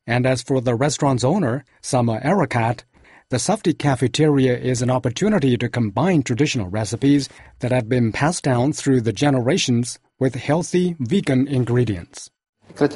And 0.07 0.25
as 0.25 0.41
for 0.41 0.61
the 0.61 0.73
restaurant's 0.73 1.25
owner, 1.25 1.65
Sama 1.81 2.21
Arakat, 2.21 2.85
the 3.29 3.37
Safdi 3.37 3.77
cafeteria 3.77 4.57
is 4.57 4.81
an 4.81 4.89
opportunity 4.89 5.57
to 5.57 5.67
combine 5.67 6.23
traditional 6.23 6.69
recipes 6.69 7.27
that 7.59 7.73
have 7.73 7.89
been 7.89 8.13
passed 8.13 8.45
down 8.45 8.71
through 8.71 9.01
the 9.01 9.11
generations 9.11 9.99
with 10.17 10.35
healthy 10.35 10.95
vegan 11.01 11.45
ingredients. 11.49 12.31
What 12.77 12.95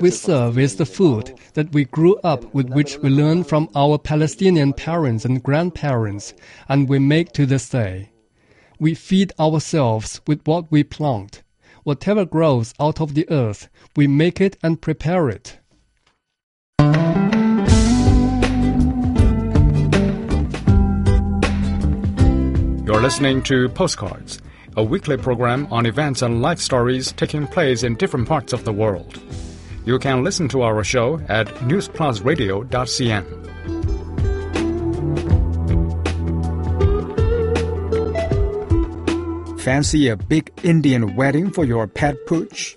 we 0.00 0.10
serve 0.10 0.58
is 0.58 0.76
the 0.76 0.86
food 0.86 1.34
that 1.52 1.72
we 1.74 1.84
grew 1.84 2.16
up 2.24 2.54
with, 2.54 2.70
which 2.70 2.98
we 2.98 3.10
learned 3.10 3.46
from 3.46 3.68
our 3.74 3.98
Palestinian 3.98 4.72
parents 4.72 5.26
and 5.26 5.42
grandparents, 5.42 6.32
and 6.70 6.88
we 6.88 6.98
make 6.98 7.32
to 7.32 7.44
this 7.44 7.68
day. 7.68 8.10
We 8.80 8.94
feed 8.94 9.32
ourselves 9.38 10.22
with 10.26 10.40
what 10.46 10.70
we 10.70 10.84
plant. 10.84 11.43
Whatever 11.84 12.24
grows 12.24 12.74
out 12.80 13.00
of 13.00 13.14
the 13.14 13.30
earth, 13.30 13.68
we 13.94 14.06
make 14.06 14.40
it 14.40 14.56
and 14.62 14.80
prepare 14.80 15.28
it. 15.28 15.58
You're 22.84 23.00
listening 23.00 23.42
to 23.44 23.68
Postcards 23.68 24.40
a 24.76 24.82
weekly 24.82 25.16
program 25.16 25.68
on 25.70 25.86
events 25.86 26.22
and 26.22 26.42
life 26.42 26.58
stories 26.58 27.12
taking 27.12 27.46
place 27.46 27.84
in 27.84 27.94
different 27.94 28.28
parts 28.28 28.52
of 28.52 28.64
the 28.64 28.72
world. 28.72 29.20
You 29.84 29.98
can 29.98 30.24
listen 30.24 30.48
to 30.48 30.62
our 30.62 30.82
show 30.82 31.20
at 31.28 31.46
newsplusradio.cn. 31.46 33.73
Fancy 39.64 40.08
a 40.08 40.16
big 40.16 40.52
Indian 40.62 41.16
wedding 41.16 41.50
for 41.50 41.64
your 41.64 41.86
pet 41.86 42.26
pooch? 42.26 42.76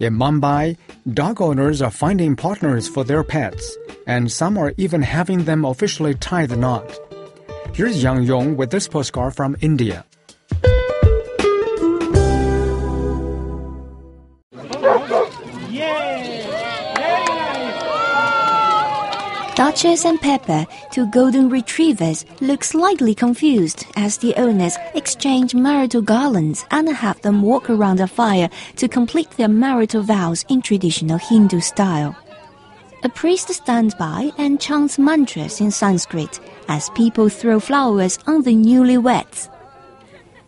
In 0.00 0.16
Mumbai, 0.16 0.78
dog 1.12 1.42
owners 1.42 1.82
are 1.82 1.90
finding 1.90 2.34
partners 2.34 2.88
for 2.88 3.04
their 3.04 3.22
pets, 3.22 3.76
and 4.06 4.32
some 4.32 4.56
are 4.56 4.72
even 4.78 5.02
having 5.02 5.44
them 5.44 5.66
officially 5.66 6.14
tie 6.14 6.46
the 6.46 6.56
knot. 6.56 6.98
Here's 7.74 8.02
Yang 8.02 8.22
Yong 8.22 8.56
with 8.56 8.70
this 8.70 8.88
postcard 8.88 9.36
from 9.36 9.54
India. 9.60 10.06
Duchess 19.58 20.04
and 20.04 20.20
Pepper, 20.20 20.64
two 20.92 21.06
golden 21.06 21.48
retrievers, 21.48 22.24
look 22.40 22.62
slightly 22.62 23.12
confused 23.12 23.86
as 23.96 24.16
the 24.16 24.32
owners 24.36 24.76
exchange 24.94 25.52
marital 25.52 26.00
garlands 26.00 26.64
and 26.70 26.88
have 26.88 27.20
them 27.22 27.42
walk 27.42 27.68
around 27.68 27.98
a 27.98 28.06
fire 28.06 28.48
to 28.76 28.86
complete 28.86 29.32
their 29.32 29.48
marital 29.48 30.04
vows 30.04 30.44
in 30.48 30.62
traditional 30.62 31.18
Hindu 31.18 31.58
style. 31.58 32.16
A 33.02 33.08
priest 33.08 33.52
stands 33.52 33.96
by 33.96 34.30
and 34.38 34.60
chants 34.60 34.96
mantras 34.96 35.60
in 35.60 35.72
Sanskrit 35.72 36.38
as 36.68 36.90
people 36.90 37.28
throw 37.28 37.58
flowers 37.58 38.16
on 38.28 38.42
the 38.42 38.54
newlyweds. 38.54 39.50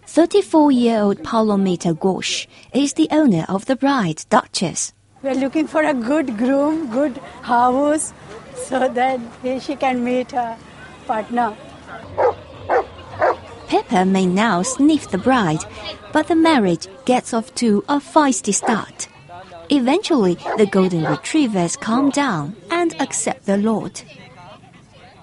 34-year-old 0.07 1.19
Palomita 1.25 1.99
Ghosh 1.99 2.47
is 2.73 2.93
the 2.93 3.09
owner 3.11 3.45
of 3.49 3.67
the 3.67 3.75
bride, 3.75 4.25
Duchess. 4.31 4.93
We're 5.21 5.35
looking 5.35 5.67
for 5.67 5.83
a 5.83 5.95
good 5.95 6.39
groom, 6.39 6.93
good 6.93 7.19
house, 7.43 8.15
so 8.67 8.89
that 8.89 9.21
she 9.63 9.77
can 9.77 10.05
meet 10.05 10.33
her 10.33 10.57
partner. 11.07 11.57
Pepper 13.69 14.05
may 14.05 14.27
now 14.27 14.63
sniff 14.63 15.11
the 15.11 15.19
bride, 15.19 15.65
but 16.13 16.27
the 16.29 16.35
marriage 16.35 16.89
gets 17.05 17.33
off 17.33 17.55
to 17.55 17.85
a 17.89 17.99
feisty 17.99 18.53
start. 18.53 19.09
Eventually, 19.69 20.35
the 20.57 20.67
golden 20.67 21.05
retrievers 21.05 21.77
calm 21.77 22.11
down 22.11 22.57
and 22.71 23.01
accept 23.01 23.47
the 23.47 23.57
lot. 23.57 24.05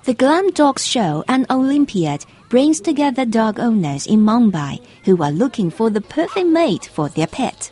The 0.05 0.13
Glam 0.13 0.51
Dogs 0.51 0.87
Show 0.87 1.25
and 1.27 1.45
Olympiad 1.49 2.25
brings 2.47 2.79
together 2.79 3.25
dog 3.25 3.59
owners 3.59 4.07
in 4.07 4.21
Mumbai 4.21 4.79
who 5.03 5.21
are 5.21 5.31
looking 5.31 5.69
for 5.69 5.89
the 5.89 5.99
perfect 5.99 6.47
mate 6.47 6.85
for 6.85 7.09
their 7.09 7.27
pet. 7.27 7.71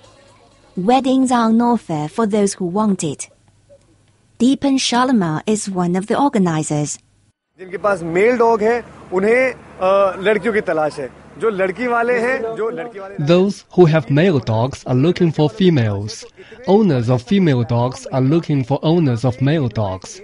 Weddings 0.75 1.31
are 1.31 1.53
no 1.53 1.77
fair 1.77 2.09
for 2.09 2.27
those 2.27 2.55
who 2.55 2.65
want 2.65 3.05
it. 3.05 3.29
Deepan 4.38 4.78
Shalimar 4.78 5.42
is 5.46 5.68
one 5.68 5.96
of 5.96 6.06
the 6.06 6.18
organizers. 6.18 6.98
जिनके 7.60 7.78
पास 7.84 8.02
mail 8.02 8.36
dog 8.38 8.62
है 8.62 8.76
उन्हें 9.12 10.22
लड़कियों 10.24 10.52
की 10.54 10.60
तलाश 10.68 10.98
है 10.98 11.08
जो 11.40 11.50
लड़की 11.50 11.86
वाले 11.86 12.18
हैं 12.20 12.54
जो 12.56 12.68
लड़की 12.70 12.98
वाले 12.98 13.26
Those 13.30 13.64
who 13.76 13.84
have 13.94 14.08
male 14.18 14.38
dogs 14.38 14.84
are 14.86 14.94
looking 14.94 15.32
for 15.38 15.48
females. 15.50 16.24
Owners 16.66 17.10
of 17.10 17.22
female 17.22 17.62
dogs 17.72 18.06
are 18.12 18.22
looking 18.22 18.64
for 18.70 18.78
owners 18.82 19.26
of 19.30 19.40
male 19.42 19.68
dogs. 19.68 20.20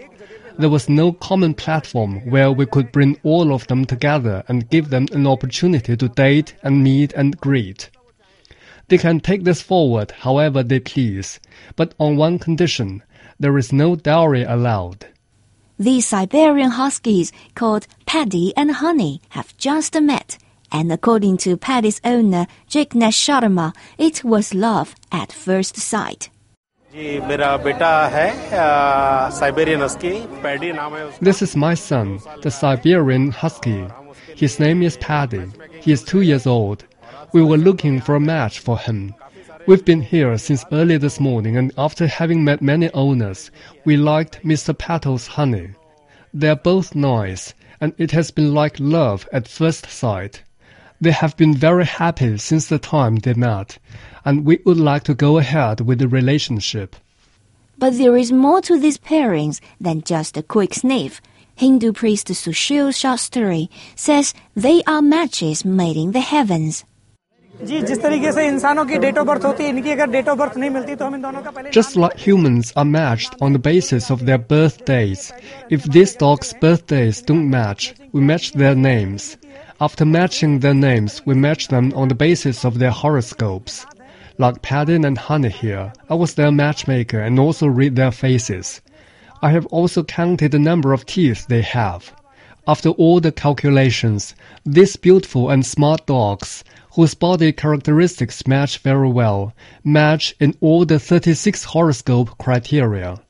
There 0.59 0.71
was 0.71 0.89
no 0.89 1.13
common 1.13 1.53
platform 1.55 2.15
where 2.37 2.51
we 2.51 2.65
could 2.65 2.91
bring 2.91 3.19
all 3.23 3.53
of 3.53 3.67
them 3.67 3.85
together 3.85 4.43
and 4.49 4.71
give 4.71 4.89
them 4.89 5.09
an 5.13 5.27
opportunity 5.27 5.97
to 5.97 6.09
date 6.09 6.55
and 6.63 6.83
meet 6.83 7.13
and 7.13 7.39
greet. 7.39 7.91
They 8.89 8.99
can 8.99 9.21
take 9.21 9.45
this 9.45 9.61
forward 9.61 10.13
however 10.23 10.63
they 10.63 10.81
please, 10.81 11.39
but 11.77 11.93
on 11.99 12.17
one 12.17 12.39
condition 12.39 13.03
there 13.42 13.58
is 13.58 13.74
no 13.74 13.96
dowry 13.96 14.44
allowed. 14.44 15.08
These 15.80 16.08
Siberian 16.08 16.72
Huskies, 16.72 17.34
called 17.56 17.88
Paddy 18.06 18.54
and 18.56 18.70
Honey, 18.72 19.20
have 19.30 19.58
just 19.58 20.00
met, 20.00 20.38
and 20.72 20.92
according 20.92 21.38
to 21.38 21.58
Paddy's 21.58 22.00
owner, 22.04 22.46
Jignesh 22.70 23.18
Sharma, 23.18 23.74
it 23.98 24.24
was 24.24 24.54
love 24.54 24.96
at 25.12 25.34
first 25.34 25.76
sight. 25.78 26.30
This 31.22 31.42
is 31.42 31.56
my 31.56 31.74
son, 31.74 32.20
the 32.44 32.52
Siberian 32.52 33.32
Husky. 33.32 33.88
His 34.36 34.60
name 34.60 34.84
is 34.84 34.98
Paddy. 34.98 35.46
He 35.82 35.92
is 35.92 36.04
two 36.04 36.22
years 36.22 36.46
old. 36.46 36.86
We 37.34 37.42
were 37.42 37.58
looking 37.58 38.02
for 38.02 38.16
a 38.16 38.20
match 38.20 38.60
for 38.60 38.78
him. 38.78 39.16
We've 39.72 39.86
been 39.86 40.02
here 40.02 40.38
since 40.38 40.66
early 40.74 40.98
this 40.98 41.18
morning, 41.18 41.56
and 41.56 41.72
after 41.78 42.06
having 42.06 42.44
met 42.44 42.62
many 42.62 42.92
owners, 42.92 43.50
we 43.86 43.96
liked 43.96 44.44
Mr. 44.44 44.78
Patel's 44.78 45.28
honey. 45.28 45.70
They're 46.34 46.58
both 46.58 46.94
nice, 46.94 47.54
and 47.80 47.94
it 47.98 48.12
has 48.12 48.32
been 48.32 48.54
like 48.54 48.76
love 48.82 49.30
at 49.32 49.48
first 49.48 49.90
sight. 49.90 50.44
They 51.00 51.12
have 51.12 51.38
been 51.38 51.54
very 51.54 51.86
happy 51.86 52.38
since 52.38 52.68
the 52.68 52.80
time 52.80 53.16
they 53.16 53.34
met, 53.34 53.78
and 54.26 54.44
we 54.44 54.60
would 54.66 54.76
like 54.76 55.06
to 55.06 55.14
go 55.14 55.38
ahead 55.38 55.80
with 55.80 56.00
the 56.00 56.10
relationship. 56.10 56.98
But 57.78 57.98
there 57.98 58.18
is 58.18 58.34
more 58.34 58.60
to 58.64 58.78
these 58.78 58.98
pairings 58.98 59.62
than 59.80 60.02
just 60.02 60.36
a 60.36 60.44
quick 60.44 60.74
sniff. 60.74 61.22
Hindu 61.56 61.94
priest 61.94 62.28
Sushil 62.28 62.92
Shastri 62.92 63.70
says 63.96 64.34
they 64.54 64.84
are 64.84 65.02
matches 65.02 65.64
made 65.64 65.96
in 65.96 66.12
the 66.12 66.20
heavens. 66.20 66.84
जिस 67.65 68.01
तरीके 68.03 68.31
से 68.33 68.47
इंसानों 68.47 68.85
की 68.87 68.99
date 68.99 69.19
of 69.19 69.27
birth 69.27 69.45
होती 69.45 69.65
है 69.65 69.69
इनकी 69.71 69.91
अगर 69.91 70.11
date 70.11 70.29
of 70.29 70.39
birth 70.39 70.57
नहीं 70.57 70.71
मिलती 70.71 70.95
तो 70.95 71.05
हम 71.05 71.15
इन 71.15 71.23
दोनों 71.23 71.43
का 71.43 71.51
पहले 71.51 71.71
Just 71.77 71.97
like 72.03 72.19
humans 72.27 72.73
are 72.83 72.85
matched 72.85 73.37
on 73.47 73.57
the 73.57 73.63
basis 73.67 74.11
of 74.15 74.25
their 74.31 74.39
birthdays, 74.53 75.25
if 75.77 75.87
these 75.97 76.15
dogs' 76.23 76.53
birthdays 76.65 77.23
don't 77.31 77.49
match, 77.55 77.95
we 78.13 78.21
match 78.33 78.53
their 78.53 78.75
names. 78.75 79.29
After 79.81 80.07
matching 80.11 80.59
their 80.61 80.75
names, 80.75 81.21
we 81.27 81.35
match 81.35 81.69
them 81.69 81.93
on 81.95 82.09
the 82.09 82.19
basis 82.25 82.65
of 82.65 82.79
their 82.79 82.91
horoscopes. 82.91 83.87
Like 84.39 84.61
Paddy 84.61 84.95
and 84.95 85.17
Honey 85.17 85.49
here, 85.49 85.93
I 86.11 86.15
was 86.15 86.35
their 86.35 86.53
matchmaker 86.53 87.21
and 87.21 87.39
also 87.39 87.67
read 87.67 87.97
their 87.97 88.13
faces. 88.13 88.81
I 89.43 89.51
have 89.51 89.67
also 89.67 90.05
counted 90.05 90.53
the 90.53 90.59
number 90.59 90.93
of 90.93 91.07
teeth 91.07 91.47
they 91.47 91.63
have. 91.63 92.13
After 92.69 92.91
all 92.91 93.21
the 93.21 93.33
calculations, 93.33 94.35
these 94.65 94.97
beautiful 94.97 95.51
and 95.51 95.65
smart 95.65 96.07
dogs 96.07 96.65
whose 96.94 97.14
body 97.14 97.52
characteristics 97.52 98.48
match 98.48 98.80
very 98.80 99.10
well, 99.10 99.54
match 99.84 100.36
in 100.40 100.56
all 100.62 100.86
the 100.86 101.00
36 101.00 101.64
horoscope 101.64 102.38
criteria. 102.38 103.22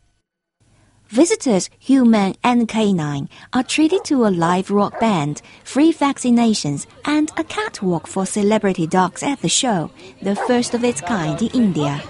Visitors, 1.10 1.70
human 1.78 2.36
and 2.42 2.70
canine, 2.70 3.28
are 3.52 3.64
treated 3.64 4.06
to 4.06 4.26
a 4.26 4.32
live 4.32 4.72
rock 4.72 4.98
band, 4.98 5.42
free 5.66 5.92
vaccinations, 5.92 6.86
and 7.04 7.30
a 7.36 7.44
catwalk 7.44 8.08
for 8.08 8.26
celebrity 8.26 8.88
dogs 8.88 9.22
at 9.22 9.42
the 9.42 9.50
show, 9.50 9.92
the 10.22 10.38
first 10.38 10.74
of 10.74 10.86
its 10.86 11.02
kind 11.02 11.42
in 11.42 11.50
India. 11.50 12.02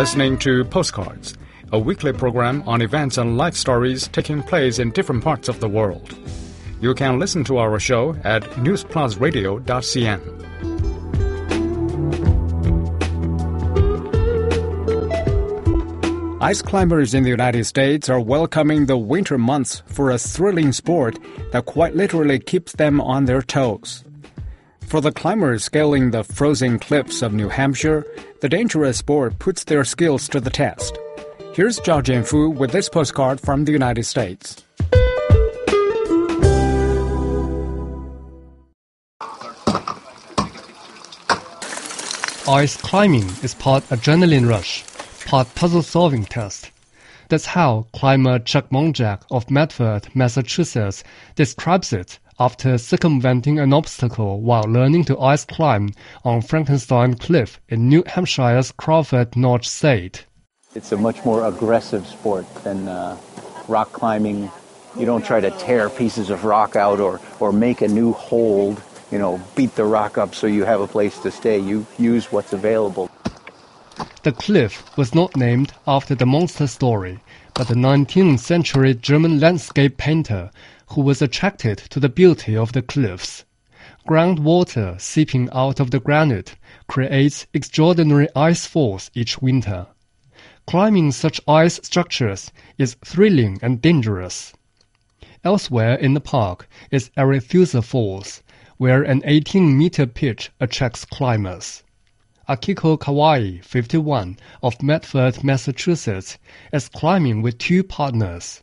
Listening 0.00 0.38
to 0.38 0.64
Postcards, 0.64 1.36
a 1.72 1.78
weekly 1.78 2.10
program 2.10 2.66
on 2.66 2.80
events 2.80 3.18
and 3.18 3.36
life 3.36 3.54
stories 3.54 4.08
taking 4.08 4.42
place 4.42 4.78
in 4.78 4.90
different 4.92 5.22
parts 5.22 5.46
of 5.46 5.60
the 5.60 5.68
world. 5.68 6.16
You 6.80 6.94
can 6.94 7.18
listen 7.18 7.44
to 7.44 7.58
our 7.58 7.78
show 7.78 8.16
at 8.24 8.42
newsplusradio.cn. 8.64 10.20
Ice 16.40 16.62
climbers 16.62 17.12
in 17.12 17.22
the 17.22 17.28
United 17.28 17.64
States 17.64 18.08
are 18.08 18.20
welcoming 18.20 18.86
the 18.86 18.96
winter 18.96 19.36
months 19.36 19.82
for 19.84 20.10
a 20.10 20.16
thrilling 20.16 20.72
sport 20.72 21.18
that 21.52 21.66
quite 21.66 21.94
literally 21.94 22.38
keeps 22.38 22.72
them 22.72 23.02
on 23.02 23.26
their 23.26 23.42
toes. 23.42 24.02
For 24.90 25.00
the 25.00 25.12
climbers 25.12 25.62
scaling 25.62 26.10
the 26.10 26.24
frozen 26.24 26.80
cliffs 26.80 27.22
of 27.22 27.32
New 27.32 27.48
Hampshire, 27.48 28.04
the 28.40 28.48
dangerous 28.48 28.98
sport 28.98 29.38
puts 29.38 29.62
their 29.62 29.84
skills 29.84 30.28
to 30.30 30.40
the 30.40 30.50
test. 30.50 30.98
Here's 31.54 31.78
Zhao 31.78 32.02
Jianfu 32.02 32.56
with 32.56 32.72
this 32.72 32.88
postcard 32.88 33.40
from 33.40 33.66
the 33.66 33.70
United 33.70 34.02
States. 34.02 34.64
Ice 42.48 42.76
climbing 42.76 43.28
is 43.44 43.54
part 43.54 43.84
adrenaline 43.90 44.48
rush, 44.48 44.84
part 45.24 45.54
puzzle 45.54 45.82
solving 45.82 46.24
test. 46.24 46.72
That's 47.28 47.46
how 47.46 47.86
climber 47.92 48.40
Chuck 48.40 48.70
Monjack 48.70 49.22
of 49.30 49.52
Medford, 49.52 50.08
Massachusetts 50.16 51.04
describes 51.36 51.92
it 51.92 52.18
after 52.40 52.78
circumventing 52.78 53.58
an 53.58 53.74
obstacle 53.74 54.40
while 54.40 54.64
learning 54.64 55.04
to 55.04 55.20
ice 55.20 55.44
climb 55.44 55.90
on 56.24 56.40
Frankenstein 56.40 57.14
Cliff 57.14 57.60
in 57.68 57.86
New 57.86 58.02
Hampshire's 58.04 58.72
Crawford 58.72 59.36
Notch 59.36 59.68
State. 59.68 60.24
It's 60.74 60.90
a 60.90 60.96
much 60.96 61.22
more 61.26 61.46
aggressive 61.46 62.06
sport 62.06 62.46
than 62.64 62.88
uh, 62.88 63.18
rock 63.68 63.92
climbing. 63.92 64.50
You 64.96 65.04
don't 65.04 65.24
try 65.24 65.40
to 65.40 65.50
tear 65.50 65.90
pieces 65.90 66.30
of 66.30 66.44
rock 66.46 66.76
out 66.76 66.98
or, 66.98 67.20
or 67.40 67.52
make 67.52 67.82
a 67.82 67.88
new 67.88 68.14
hold, 68.14 68.82
you 69.12 69.18
know, 69.18 69.38
beat 69.54 69.74
the 69.74 69.84
rock 69.84 70.16
up 70.16 70.34
so 70.34 70.46
you 70.46 70.64
have 70.64 70.80
a 70.80 70.86
place 70.86 71.18
to 71.18 71.30
stay. 71.30 71.58
You 71.58 71.86
use 71.98 72.32
what's 72.32 72.54
available. 72.54 73.10
The 74.22 74.32
cliff 74.32 74.96
was 74.96 75.14
not 75.14 75.36
named 75.36 75.72
after 75.86 76.14
the 76.14 76.26
monster 76.26 76.66
story, 76.66 77.20
but 77.54 77.68
the 77.68 77.74
19th 77.74 78.38
century 78.38 78.94
German 78.94 79.40
landscape 79.40 79.98
painter 79.98 80.50
who 80.92 81.00
was 81.02 81.22
attracted 81.22 81.78
to 81.78 82.00
the 82.00 82.08
beauty 82.08 82.56
of 82.56 82.72
the 82.72 82.82
cliffs. 82.82 83.44
Groundwater 84.08 85.00
seeping 85.00 85.48
out 85.52 85.78
of 85.78 85.90
the 85.90 86.00
granite 86.00 86.56
creates 86.88 87.46
extraordinary 87.54 88.28
ice 88.34 88.66
falls 88.66 89.10
each 89.14 89.40
winter. 89.40 89.86
Climbing 90.66 91.12
such 91.12 91.40
ice 91.46 91.80
structures 91.82 92.50
is 92.76 92.96
thrilling 93.04 93.58
and 93.62 93.80
dangerous. 93.80 94.52
Elsewhere 95.44 95.94
in 95.94 96.14
the 96.14 96.20
park 96.20 96.68
is 96.90 97.10
Arethusa 97.16 97.82
Falls, 97.82 98.42
where 98.76 99.02
an 99.02 99.22
18 99.24 99.76
meter 99.76 100.06
pitch 100.06 100.50
attracts 100.60 101.04
climbers. 101.04 101.82
Akiko 102.48 102.98
Kawai, 102.98 103.64
51, 103.64 104.38
of 104.62 104.82
Medford, 104.82 105.44
Massachusetts, 105.44 106.36
is 106.72 106.88
climbing 106.88 107.42
with 107.42 107.58
two 107.58 107.84
partners. 107.84 108.62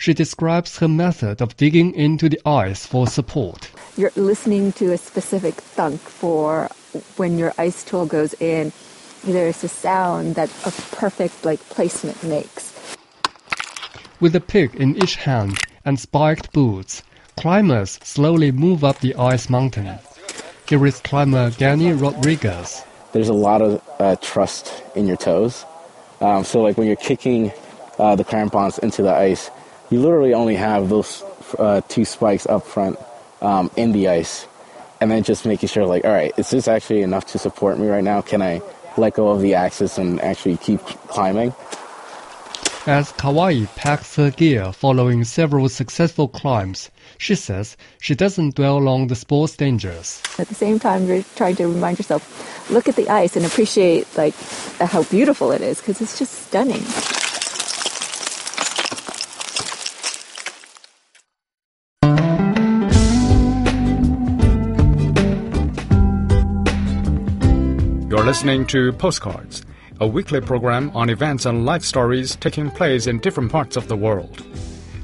She 0.00 0.14
describes 0.14 0.78
her 0.78 0.88
method 0.88 1.42
of 1.42 1.56
digging 1.56 1.94
into 1.94 2.28
the 2.28 2.40
ice 2.46 2.86
for 2.86 3.06
support. 3.06 3.70
You're 3.96 4.16
listening 4.16 4.72
to 4.80 4.92
a 4.92 4.96
specific 4.96 5.54
thunk 5.54 6.00
for 6.00 6.68
when 7.16 7.38
your 7.38 7.52
ice 7.58 7.84
tool 7.84 8.06
goes 8.06 8.34
in. 8.40 8.72
There's 9.22 9.62
a 9.62 9.68
sound 9.68 10.36
that 10.36 10.48
a 10.64 10.72
perfect 10.96 11.44
like 11.44 11.60
placement 11.68 12.24
makes. 12.24 12.96
With 14.18 14.34
a 14.34 14.40
pick 14.40 14.74
in 14.74 14.96
each 14.96 15.16
hand 15.16 15.58
and 15.84 16.00
spiked 16.00 16.50
boots, 16.52 17.02
climbers 17.36 18.00
slowly 18.02 18.50
move 18.52 18.82
up 18.82 19.00
the 19.00 19.14
ice 19.16 19.50
mountain. 19.50 19.98
Here 20.66 20.86
is 20.86 20.98
climber 21.00 21.50
Danny 21.50 21.92
Rodriguez 21.92 22.82
there's 23.12 23.28
a 23.28 23.34
lot 23.34 23.62
of 23.62 23.82
uh, 23.98 24.16
trust 24.16 24.82
in 24.94 25.06
your 25.06 25.16
toes. 25.16 25.64
Um, 26.20 26.44
so 26.44 26.60
like 26.60 26.76
when 26.76 26.86
you're 26.86 26.96
kicking 26.96 27.52
uh, 27.98 28.16
the 28.16 28.24
crampons 28.24 28.78
into 28.78 29.02
the 29.02 29.12
ice, 29.12 29.50
you 29.90 30.00
literally 30.00 30.34
only 30.34 30.54
have 30.54 30.88
those 30.88 31.22
uh, 31.58 31.80
two 31.88 32.04
spikes 32.04 32.46
up 32.46 32.64
front 32.64 32.98
um, 33.42 33.70
in 33.76 33.92
the 33.92 34.08
ice, 34.08 34.46
and 35.00 35.10
then 35.10 35.22
just 35.22 35.44
making 35.44 35.68
sure 35.68 35.86
like, 35.86 36.04
all 36.04 36.12
right, 36.12 36.32
is 36.38 36.50
this 36.50 36.68
actually 36.68 37.02
enough 37.02 37.26
to 37.26 37.38
support 37.38 37.78
me 37.78 37.88
right 37.88 38.04
now? 38.04 38.20
Can 38.20 38.40
I 38.40 38.62
let 38.96 39.14
go 39.14 39.28
of 39.28 39.40
the 39.40 39.54
axis 39.54 39.98
and 39.98 40.20
actually 40.20 40.56
keep 40.56 40.80
climbing? 40.80 41.54
As 42.86 43.12
Kawai 43.12 43.66
packs 43.76 44.16
her 44.16 44.30
gear 44.30 44.72
following 44.72 45.24
several 45.24 45.68
successful 45.68 46.28
climbs, 46.28 46.90
she 47.18 47.34
says 47.34 47.76
she 48.00 48.14
doesn't 48.14 48.54
dwell 48.54 48.88
on 48.88 49.08
the 49.08 49.14
sport's 49.14 49.54
dangers. 49.54 50.22
At 50.38 50.48
the 50.48 50.54
same 50.54 50.78
time, 50.78 51.06
you're 51.06 51.22
trying 51.36 51.56
to 51.56 51.66
remind 51.68 51.98
yourself, 51.98 52.70
look 52.70 52.88
at 52.88 52.96
the 52.96 53.10
ice 53.10 53.36
and 53.36 53.44
appreciate 53.44 54.06
like 54.16 54.34
how 54.80 55.02
beautiful 55.04 55.52
it 55.52 55.60
is 55.60 55.78
because 55.78 56.00
it's 56.00 56.18
just 56.18 56.46
stunning. 56.46 56.82
Listening 68.30 68.64
to 68.64 68.92
Postcards 68.92 69.66
a 69.98 70.06
weekly 70.06 70.40
program 70.40 70.88
on 70.94 71.10
events 71.10 71.46
and 71.46 71.66
life 71.66 71.82
stories 71.82 72.36
taking 72.36 72.70
place 72.70 73.08
in 73.08 73.18
different 73.18 73.50
parts 73.50 73.76
of 73.76 73.88
the 73.88 73.96
world. 73.96 74.46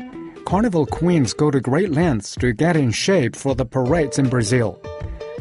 carnival 0.44 0.88
queens 0.88 1.34
go 1.34 1.52
to 1.52 1.60
great 1.60 1.92
lengths 1.92 2.34
to 2.38 2.52
get 2.52 2.76
in 2.76 2.90
shape 2.90 3.36
for 3.36 3.54
the 3.54 3.64
parades 3.64 4.18
in 4.18 4.28
Brazil. 4.28 4.82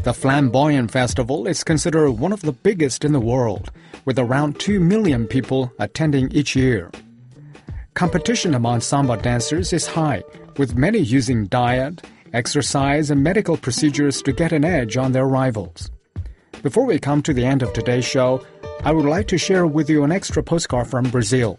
The 0.06 0.14
Flamboyant 0.14 0.92
Festival 0.92 1.48
is 1.48 1.64
considered 1.64 2.12
one 2.12 2.32
of 2.32 2.42
the 2.42 2.52
biggest 2.52 3.04
in 3.04 3.10
the 3.10 3.18
world, 3.18 3.72
with 4.04 4.20
around 4.20 4.60
2 4.60 4.78
million 4.78 5.26
people 5.26 5.72
attending 5.80 6.30
each 6.30 6.54
year. 6.54 6.92
Competition 7.94 8.54
among 8.54 8.82
samba 8.82 9.16
dancers 9.16 9.72
is 9.72 9.88
high, 9.88 10.22
with 10.58 10.76
many 10.76 11.00
using 11.00 11.46
diet, 11.46 12.06
exercise, 12.32 13.10
and 13.10 13.24
medical 13.24 13.56
procedures 13.56 14.22
to 14.22 14.32
get 14.32 14.52
an 14.52 14.64
edge 14.64 14.96
on 14.96 15.10
their 15.10 15.26
rivals. 15.26 15.90
Before 16.62 16.86
we 16.86 17.00
come 17.00 17.20
to 17.22 17.34
the 17.34 17.44
end 17.44 17.62
of 17.62 17.72
today's 17.72 18.04
show, 18.04 18.46
I 18.84 18.92
would 18.92 19.06
like 19.06 19.26
to 19.26 19.38
share 19.38 19.66
with 19.66 19.90
you 19.90 20.04
an 20.04 20.12
extra 20.12 20.40
postcard 20.40 20.86
from 20.86 21.10
Brazil. 21.10 21.58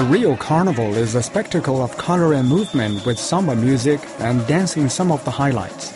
The 0.00 0.06
Rio 0.06 0.34
Carnival 0.34 0.96
is 0.96 1.14
a 1.14 1.22
spectacle 1.22 1.82
of 1.82 1.94
color 1.98 2.32
and 2.32 2.48
movement 2.48 3.04
with 3.04 3.18
samba 3.18 3.54
music 3.54 4.00
and 4.18 4.46
dancing 4.46 4.88
some 4.88 5.12
of 5.12 5.22
the 5.26 5.30
highlights. 5.30 5.92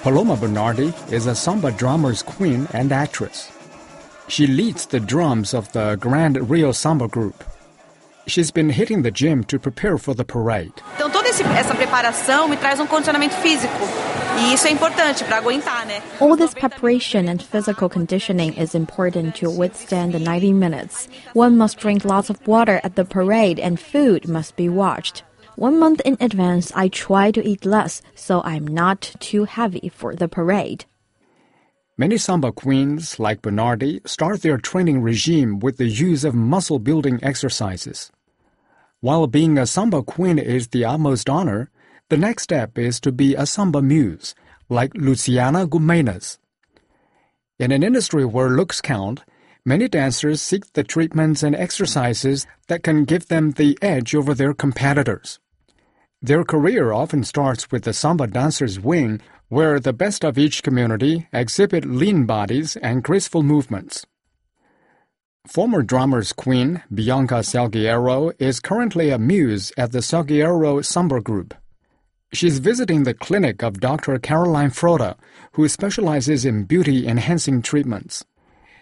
Paloma 0.00 0.34
Bernardi 0.34 0.94
is 1.10 1.26
a 1.26 1.34
samba 1.34 1.72
drummer's 1.72 2.22
queen 2.22 2.66
and 2.72 2.90
actress. 2.90 3.52
She 4.28 4.46
leads 4.46 4.86
the 4.86 4.98
drums 4.98 5.52
of 5.52 5.70
the 5.72 5.96
Grand 5.96 6.48
Rio 6.48 6.72
Samba 6.72 7.06
group. 7.06 7.44
She's 8.26 8.50
been 8.50 8.70
hitting 8.70 9.02
the 9.02 9.10
gym 9.10 9.44
to 9.44 9.58
prepare 9.58 9.98
for 9.98 10.14
the 10.14 10.24
parade. 10.24 10.72
Então 10.94 11.10
toda 11.10 11.28
essa 11.28 11.74
preparação 11.74 12.48
me 12.48 12.56
traz 12.56 12.80
um 12.80 12.86
condicionamento 12.86 13.34
físico. 13.42 14.11
E 14.40 14.54
isso 14.54 14.66
é 14.66 14.70
importante 14.70 15.24
para 15.24 15.36
aguentar, 15.36 15.86
né? 15.86 16.02
All 16.20 16.36
this 16.36 16.54
preparation 16.54 17.28
and 17.28 17.38
physical 17.38 17.88
conditioning 17.88 18.54
is 18.58 18.74
important 18.74 19.34
to 19.40 19.50
withstand 19.50 20.12
the 20.12 20.18
90 20.18 20.52
minutes. 20.52 21.08
One 21.34 21.56
must 21.56 21.78
drink 21.78 22.04
lots 22.04 22.30
of 22.30 22.38
water 22.46 22.80
at 22.82 22.94
the 22.94 23.04
parade 23.04 23.60
and 23.60 23.78
food 23.78 24.28
must 24.28 24.56
be 24.56 24.68
watched. 24.68 25.22
One 25.56 25.78
month 25.78 26.00
in 26.04 26.16
advance, 26.18 26.72
I 26.74 26.88
try 26.88 27.30
to 27.30 27.46
eat 27.46 27.66
less 27.66 28.00
so 28.14 28.40
I'm 28.42 28.66
not 28.66 29.14
too 29.20 29.44
heavy 29.44 29.90
for 29.94 30.14
the 30.14 30.28
parade. 30.28 30.86
Many 31.98 32.16
samba 32.16 32.52
queens, 32.52 33.20
like 33.20 33.42
Bernardi, 33.42 34.00
start 34.06 34.40
their 34.40 34.56
training 34.56 35.02
regime 35.02 35.58
with 35.60 35.76
the 35.76 35.86
use 35.86 36.24
of 36.24 36.34
muscle 36.34 36.78
building 36.78 37.20
exercises. 37.22 38.10
While 39.00 39.26
being 39.26 39.58
a 39.58 39.66
samba 39.66 40.02
queen 40.02 40.38
is 40.38 40.68
the 40.68 40.86
utmost 40.86 41.28
honor, 41.28 41.70
the 42.12 42.18
next 42.18 42.42
step 42.42 42.76
is 42.76 43.00
to 43.00 43.10
be 43.10 43.34
a 43.34 43.46
samba 43.46 43.80
muse, 43.80 44.34
like 44.68 44.92
Luciana 44.92 45.66
Gimenez. 45.66 46.38
In 47.58 47.72
an 47.72 47.82
industry 47.82 48.26
where 48.26 48.50
looks 48.50 48.82
count, 48.82 49.22
many 49.64 49.88
dancers 49.88 50.42
seek 50.42 50.74
the 50.74 50.84
treatments 50.84 51.42
and 51.42 51.56
exercises 51.56 52.46
that 52.68 52.82
can 52.82 53.06
give 53.06 53.28
them 53.28 53.52
the 53.52 53.78
edge 53.80 54.14
over 54.14 54.34
their 54.34 54.52
competitors. 54.52 55.40
Their 56.20 56.44
career 56.44 56.92
often 56.92 57.24
starts 57.24 57.70
with 57.70 57.84
the 57.84 57.94
samba 57.94 58.26
dancer's 58.26 58.78
wing, 58.78 59.22
where 59.48 59.80
the 59.80 59.94
best 59.94 60.22
of 60.22 60.36
each 60.36 60.62
community 60.62 61.28
exhibit 61.32 61.86
lean 61.86 62.26
bodies 62.26 62.76
and 62.76 63.02
graceful 63.02 63.42
movements. 63.42 64.04
Former 65.46 65.82
drummers 65.82 66.34
queen 66.34 66.82
Bianca 66.92 67.36
Salgueiro 67.36 68.34
is 68.38 68.60
currently 68.60 69.08
a 69.08 69.16
muse 69.16 69.72
at 69.78 69.92
the 69.92 70.00
Salgueiro 70.00 70.84
Samba 70.84 71.22
Group. 71.22 71.54
She's 72.32 72.60
visiting 72.60 73.02
the 73.02 73.12
clinic 73.12 73.62
of 73.62 73.80
Dr. 73.80 74.18
Caroline 74.18 74.70
Frota, 74.70 75.16
who 75.52 75.68
specializes 75.68 76.46
in 76.46 76.64
beauty 76.64 77.06
enhancing 77.06 77.60
treatments. 77.60 78.24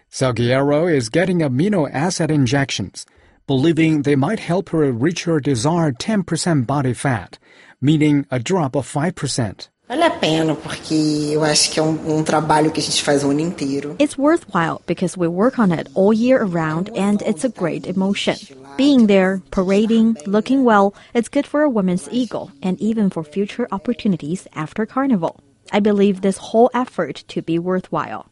Salgueiro 0.09 0.93
is 0.93 1.09
getting 1.09 1.41
amino 1.41 1.91
acid 1.93 2.31
injections, 2.31 3.07
believing 3.49 4.03
they 4.03 4.15
might 4.15 4.39
help 4.39 4.69
her 4.69 4.93
reach 4.93 5.25
her 5.25 5.41
desired 5.41 5.99
10% 5.99 6.67
body 6.67 6.95
fat, 6.95 7.39
meaning 7.81 8.25
a 8.31 8.39
drop 8.39 8.77
of 8.77 8.87
5%. 8.87 9.69
Vale 9.91 10.05
a 10.05 10.11
pena 10.11 10.55
porque 10.55 10.95
eu 11.33 11.43
acho 11.43 11.69
que 11.69 11.81
é 11.81 11.83
um, 11.83 12.19
um 12.19 12.23
trabalho 12.23 12.71
que 12.71 12.79
a 12.79 12.83
gente 12.83 13.03
faz 13.03 13.25
o 13.25 13.31
ano 13.31 13.41
inteiro. 13.41 13.97
It's 13.99 14.17
worthwhile 14.17 14.81
because 14.87 15.19
we 15.19 15.27
work 15.27 15.59
on 15.59 15.73
it 15.73 15.91
all 15.97 16.13
year 16.13 16.41
around 16.41 16.97
and 16.97 17.21
it's 17.23 17.45
a 17.45 17.49
great 17.49 17.89
emotion. 17.89 18.37
Being 18.77 19.09
there, 19.09 19.43
parading, 19.51 20.15
looking 20.29 20.63
well, 20.63 20.95
it's 21.13 21.29
good 21.29 21.45
for 21.45 21.63
a 21.63 21.69
woman's 21.69 22.09
ego 22.13 22.53
and 22.63 22.81
even 22.81 23.11
for 23.11 23.25
future 23.25 23.67
opportunities 23.73 24.47
after 24.55 24.87
carnival. 24.87 25.41
I 25.73 25.81
believe 25.81 26.21
this 26.21 26.39
whole 26.39 26.71
effort 26.73 27.25
to 27.27 27.43
be 27.43 27.59
worthwhile. 27.59 28.27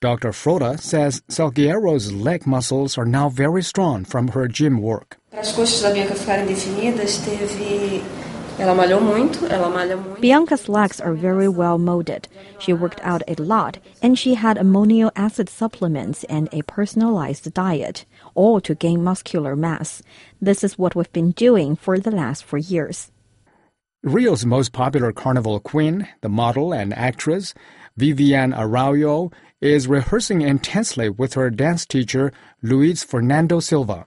Dr. 0.00 0.30
Frota 0.30 0.80
says 0.80 1.20
Salgueiro's 1.28 2.14
leg 2.14 2.46
muscles 2.46 2.96
are 2.96 3.04
now 3.04 3.28
very 3.28 3.62
strong 3.62 4.06
from 4.06 4.28
her 4.28 4.48
gym 4.48 4.80
work. 4.80 5.18
Para 5.30 5.42
as 5.42 5.52
coxas 5.52 5.82
da 5.82 5.92
Bianca 5.92 6.14
ficarem 6.14 6.46
definidas, 6.46 7.18
teve 7.18 8.02
ela 8.58 8.74
malhou 8.74 9.00
muito, 9.00 9.46
ela 9.46 9.68
malha 9.68 9.96
muito. 9.96 10.20
Bianca's 10.20 10.68
legs 10.68 11.00
are 11.00 11.14
very 11.14 11.48
well 11.48 11.78
molded. 11.78 12.28
She 12.58 12.72
worked 12.72 13.00
out 13.02 13.22
a 13.28 13.34
lot 13.40 13.78
and 14.02 14.18
she 14.18 14.34
had 14.34 14.56
amino 14.56 15.10
acid 15.14 15.48
supplements 15.48 16.24
and 16.24 16.48
a 16.52 16.62
personalized 16.62 17.52
diet, 17.52 18.06
all 18.34 18.60
to 18.62 18.74
gain 18.74 19.04
muscular 19.04 19.54
mass. 19.56 20.02
This 20.40 20.64
is 20.64 20.78
what 20.78 20.94
we've 20.94 21.12
been 21.12 21.32
doing 21.32 21.76
for 21.76 21.98
the 21.98 22.10
last 22.10 22.44
four 22.44 22.58
years. 22.58 23.10
Rio's 24.02 24.46
most 24.46 24.72
popular 24.72 25.12
carnival 25.12 25.58
queen, 25.60 26.08
the 26.20 26.28
model 26.28 26.72
and 26.72 26.94
actress, 26.94 27.54
Vivian 27.96 28.54
Araujo, 28.54 29.32
is 29.60 29.88
rehearsing 29.88 30.42
intensely 30.42 31.08
with 31.10 31.34
her 31.34 31.50
dance 31.50 31.84
teacher, 31.84 32.32
Luis 32.62 33.02
Fernando 33.02 33.58
Silva. 33.58 34.06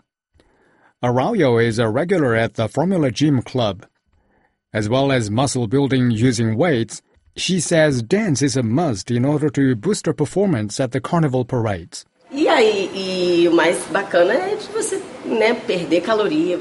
Araujo 1.04 1.58
is 1.58 1.80
a 1.80 1.90
regular 1.90 2.36
at 2.36 2.56
the 2.56 2.68
Formula 2.68 3.12
Gym 3.12 3.42
Club. 3.42 3.86
As 4.72 4.88
well 4.88 5.12
as 5.12 5.32
muscle 5.32 5.66
building 5.66 6.12
using 6.12 6.56
weights, 6.56 7.02
she 7.36 7.60
says 7.60 8.04
dance 8.04 8.44
is 8.44 8.56
a 8.56 8.62
must 8.62 9.10
in 9.10 9.26
order 9.26 9.50
to 9.50 9.76
boost 9.76 10.06
her 10.06 10.14
performance 10.14 10.80
at 10.80 10.92
the 10.92 11.02
carnival 11.02 11.44
parades. 11.44 12.06
E 12.32 12.48
aí, 12.48 12.92
e 12.94 13.48
o 13.48 13.52
mais 13.52 13.84
bacana 13.88 14.34
é 14.34 14.56
de 14.56 14.68
você, 14.68 15.02
né, 15.26 15.56
perder 15.56 16.02
caloria. 16.02 16.60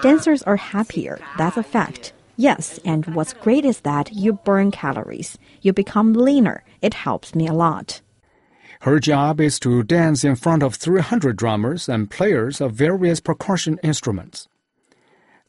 Dancers 0.00 0.44
are 0.44 0.56
happier, 0.56 1.18
that's 1.36 1.56
a 1.56 1.64
fact. 1.64 2.12
Yes, 2.36 2.78
and 2.84 3.04
what's 3.16 3.32
great 3.32 3.64
is 3.64 3.80
that 3.80 4.12
you 4.12 4.34
burn 4.44 4.70
calories. 4.70 5.36
You 5.60 5.72
become 5.72 6.12
leaner. 6.12 6.62
It 6.80 6.94
helps 6.94 7.34
me 7.34 7.48
a 7.48 7.52
lot. 7.52 8.00
Her 8.82 9.00
job 9.00 9.40
is 9.40 9.58
to 9.58 9.82
dance 9.82 10.22
in 10.22 10.36
front 10.36 10.62
of 10.62 10.76
300 10.76 11.36
drummers 11.36 11.88
and 11.88 12.08
players 12.08 12.60
of 12.60 12.72
various 12.74 13.18
percussion 13.18 13.80
instruments. 13.82 14.46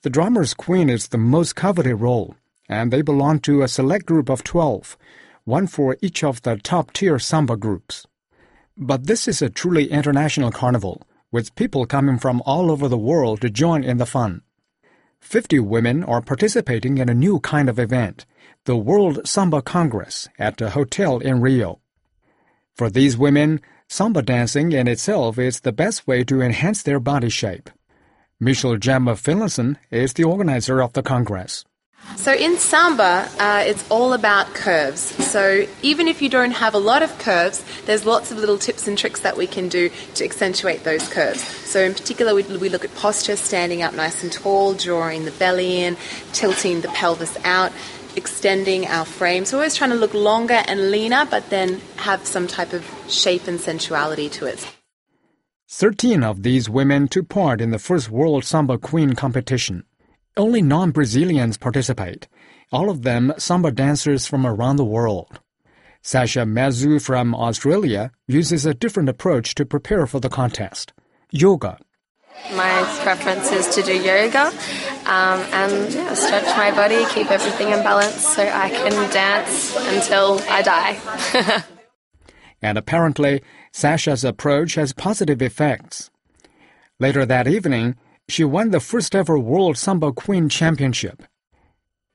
The 0.04 0.10
drummer's 0.10 0.56
queen 0.56 0.90
is 0.90 1.10
the 1.10 1.20
most 1.20 1.56
coveted 1.56 2.02
role, 2.02 2.36
and 2.68 2.92
they 2.92 3.04
belong 3.04 3.40
to 3.42 3.62
a 3.62 3.68
select 3.68 4.08
group 4.08 4.30
of 4.30 4.44
12, 4.44 4.98
one 5.44 5.68
for 5.68 5.96
each 6.02 6.24
of 6.24 6.42
the 6.42 6.56
top 6.58 6.92
tier 6.92 7.20
samba 7.20 7.56
groups. 7.56 8.08
But 8.76 9.06
this 9.06 9.28
is 9.28 9.44
a 9.44 9.50
truly 9.52 9.92
international 9.92 10.50
carnival, 10.50 11.04
with 11.32 11.54
people 11.54 11.86
coming 11.86 12.18
from 12.18 12.42
all 12.48 12.72
over 12.72 12.88
the 12.88 12.98
world 12.98 13.42
to 13.42 13.52
join 13.52 13.84
in 13.84 13.98
the 13.98 14.08
fun. 14.08 14.42
50 15.20 15.60
women 15.60 16.04
are 16.04 16.22
participating 16.22 16.98
in 16.98 17.08
a 17.08 17.14
new 17.14 17.40
kind 17.40 17.70
of 17.70 17.78
event, 17.78 18.26
the 18.66 18.76
World 18.76 19.28
Samba 19.28 19.62
Congress, 19.62 20.28
at 20.40 20.60
a 20.62 20.72
hotel 20.72 21.20
in 21.20 21.42
Rio. 21.42 21.80
For 22.76 22.90
these 22.90 23.20
women, 23.20 23.62
samba 23.88 24.24
dancing 24.24 24.72
in 24.72 24.88
itself 24.88 25.38
is 25.38 25.60
the 25.60 25.72
best 25.72 26.08
way 26.08 26.24
to 26.24 26.42
enhance 26.42 26.82
their 26.82 27.00
body 27.00 27.30
shape. 27.30 27.70
Michelle 28.44 28.78
Gemma 28.78 29.16
Finlayson 29.16 29.78
is 29.92 30.14
the 30.14 30.24
organizer 30.24 30.82
of 30.82 30.94
the 30.94 31.04
Congress. 31.04 31.64
So 32.16 32.34
in 32.34 32.58
samba, 32.58 33.30
uh, 33.38 33.64
it's 33.68 33.88
all 33.92 34.14
about 34.14 34.48
curves. 34.56 35.00
So 35.00 35.68
even 35.84 36.08
if 36.08 36.24
you 36.24 36.28
don't 36.28 36.50
have 36.50 36.74
a 36.74 36.80
lot 36.80 37.04
of 37.04 37.16
curves, 37.20 37.64
there's 37.86 38.04
lots 38.04 38.32
of 38.32 38.40
little 38.40 38.58
tips 38.58 38.88
and 38.88 38.98
tricks 38.98 39.20
that 39.20 39.38
we 39.38 39.46
can 39.46 39.70
do 39.70 39.92
to 40.16 40.26
accentuate 40.26 40.84
those 40.84 41.08
curves. 41.08 41.42
So 41.44 41.82
in 41.82 41.94
particular, 41.94 42.34
we, 42.34 42.42
we 42.58 42.70
look 42.70 42.84
at 42.84 42.96
posture, 42.96 43.36
standing 43.36 43.84
up 43.84 43.94
nice 43.94 44.24
and 44.24 44.34
tall, 44.34 44.74
drawing 44.74 45.26
the 45.26 45.32
belly 45.34 45.84
in, 45.84 45.96
tilting 46.34 46.82
the 46.82 46.88
pelvis 46.88 47.38
out, 47.46 47.72
extending 48.16 48.88
our 48.88 49.06
frame. 49.06 49.46
So 49.46 49.58
we're 49.58 49.66
always 49.66 49.76
trying 49.76 49.92
to 49.92 49.98
look 49.98 50.16
longer 50.16 50.64
and 50.66 50.90
leaner, 50.90 51.28
but 51.30 51.52
then 51.52 51.80
have 51.98 52.26
some 52.26 52.48
type 52.48 52.74
of 52.74 52.84
shape 53.08 53.46
and 53.46 53.60
sensuality 53.60 54.30
to 54.32 54.48
it. 54.48 54.68
Thirteen 55.74 56.22
of 56.22 56.44
these 56.44 56.70
women 56.70 57.08
took 57.08 57.30
part 57.30 57.62
in 57.62 57.72
the 57.72 57.80
first 57.80 58.10
World 58.12 58.44
Samba 58.44 58.78
Queen 58.78 59.14
competition. 59.14 59.86
Only 60.36 60.62
non 60.62 60.92
Brazilians 60.92 61.58
participate, 61.58 62.28
all 62.74 62.90
of 62.90 63.04
them 63.04 63.34
samba 63.38 63.72
dancers 63.72 64.28
from 64.28 64.46
around 64.46 64.76
the 64.76 64.84
world. 64.84 65.40
Sasha 66.02 66.42
Mazu 66.42 67.02
from 67.02 67.34
Australia 67.34 68.12
uses 68.28 68.66
a 68.66 68.74
different 68.74 69.08
approach 69.08 69.56
to 69.56 69.66
prepare 69.66 70.06
for 70.06 70.20
the 70.20 70.28
contest 70.28 70.92
yoga. 71.32 71.78
My 72.52 72.84
preference 73.02 73.50
is 73.54 73.74
to 73.74 73.82
do 73.82 73.96
yoga 73.96 74.48
um, 75.06 75.40
and 75.54 75.94
yeah, 75.94 76.14
stretch 76.16 76.58
my 76.58 76.72
body, 76.72 77.06
keep 77.14 77.32
everything 77.32 77.70
in 77.70 77.82
balance 77.82 78.28
so 78.28 78.44
I 78.44 78.70
can 78.70 78.92
dance 79.14 79.74
until 79.78 80.42
I 80.50 80.62
die. 80.64 81.64
and 82.62 82.78
apparently, 82.78 83.42
Sasha's 83.74 84.24
approach 84.24 84.76
has 84.76 84.94
positive 84.94 85.42
effects. 85.42 86.12
Later 87.00 87.26
that 87.26 87.48
evening, 87.48 87.96
she 88.28 88.44
won 88.44 88.72
the 88.72 88.80
first 88.80 89.16
ever 89.16 89.40
World 89.40 89.78
Samba 89.78 90.12
Queen 90.12 90.50
Championship. 90.50 91.24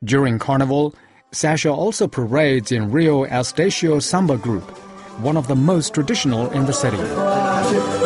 During 0.05 0.39
Carnival, 0.39 0.95
Sasha 1.33 1.73
also 1.73 2.07
parades 2.07 2.73
in 2.73 2.93
Rio 2.93 3.25
Estacio 3.25 4.03
Samba 4.03 4.37
Group, 4.37 4.65
one 5.21 5.37
of 5.37 5.49
the 5.49 5.57
most 5.57 5.95
traditional 5.95 6.51
in 6.51 6.67
the 6.67 6.73
city. 6.73 8.06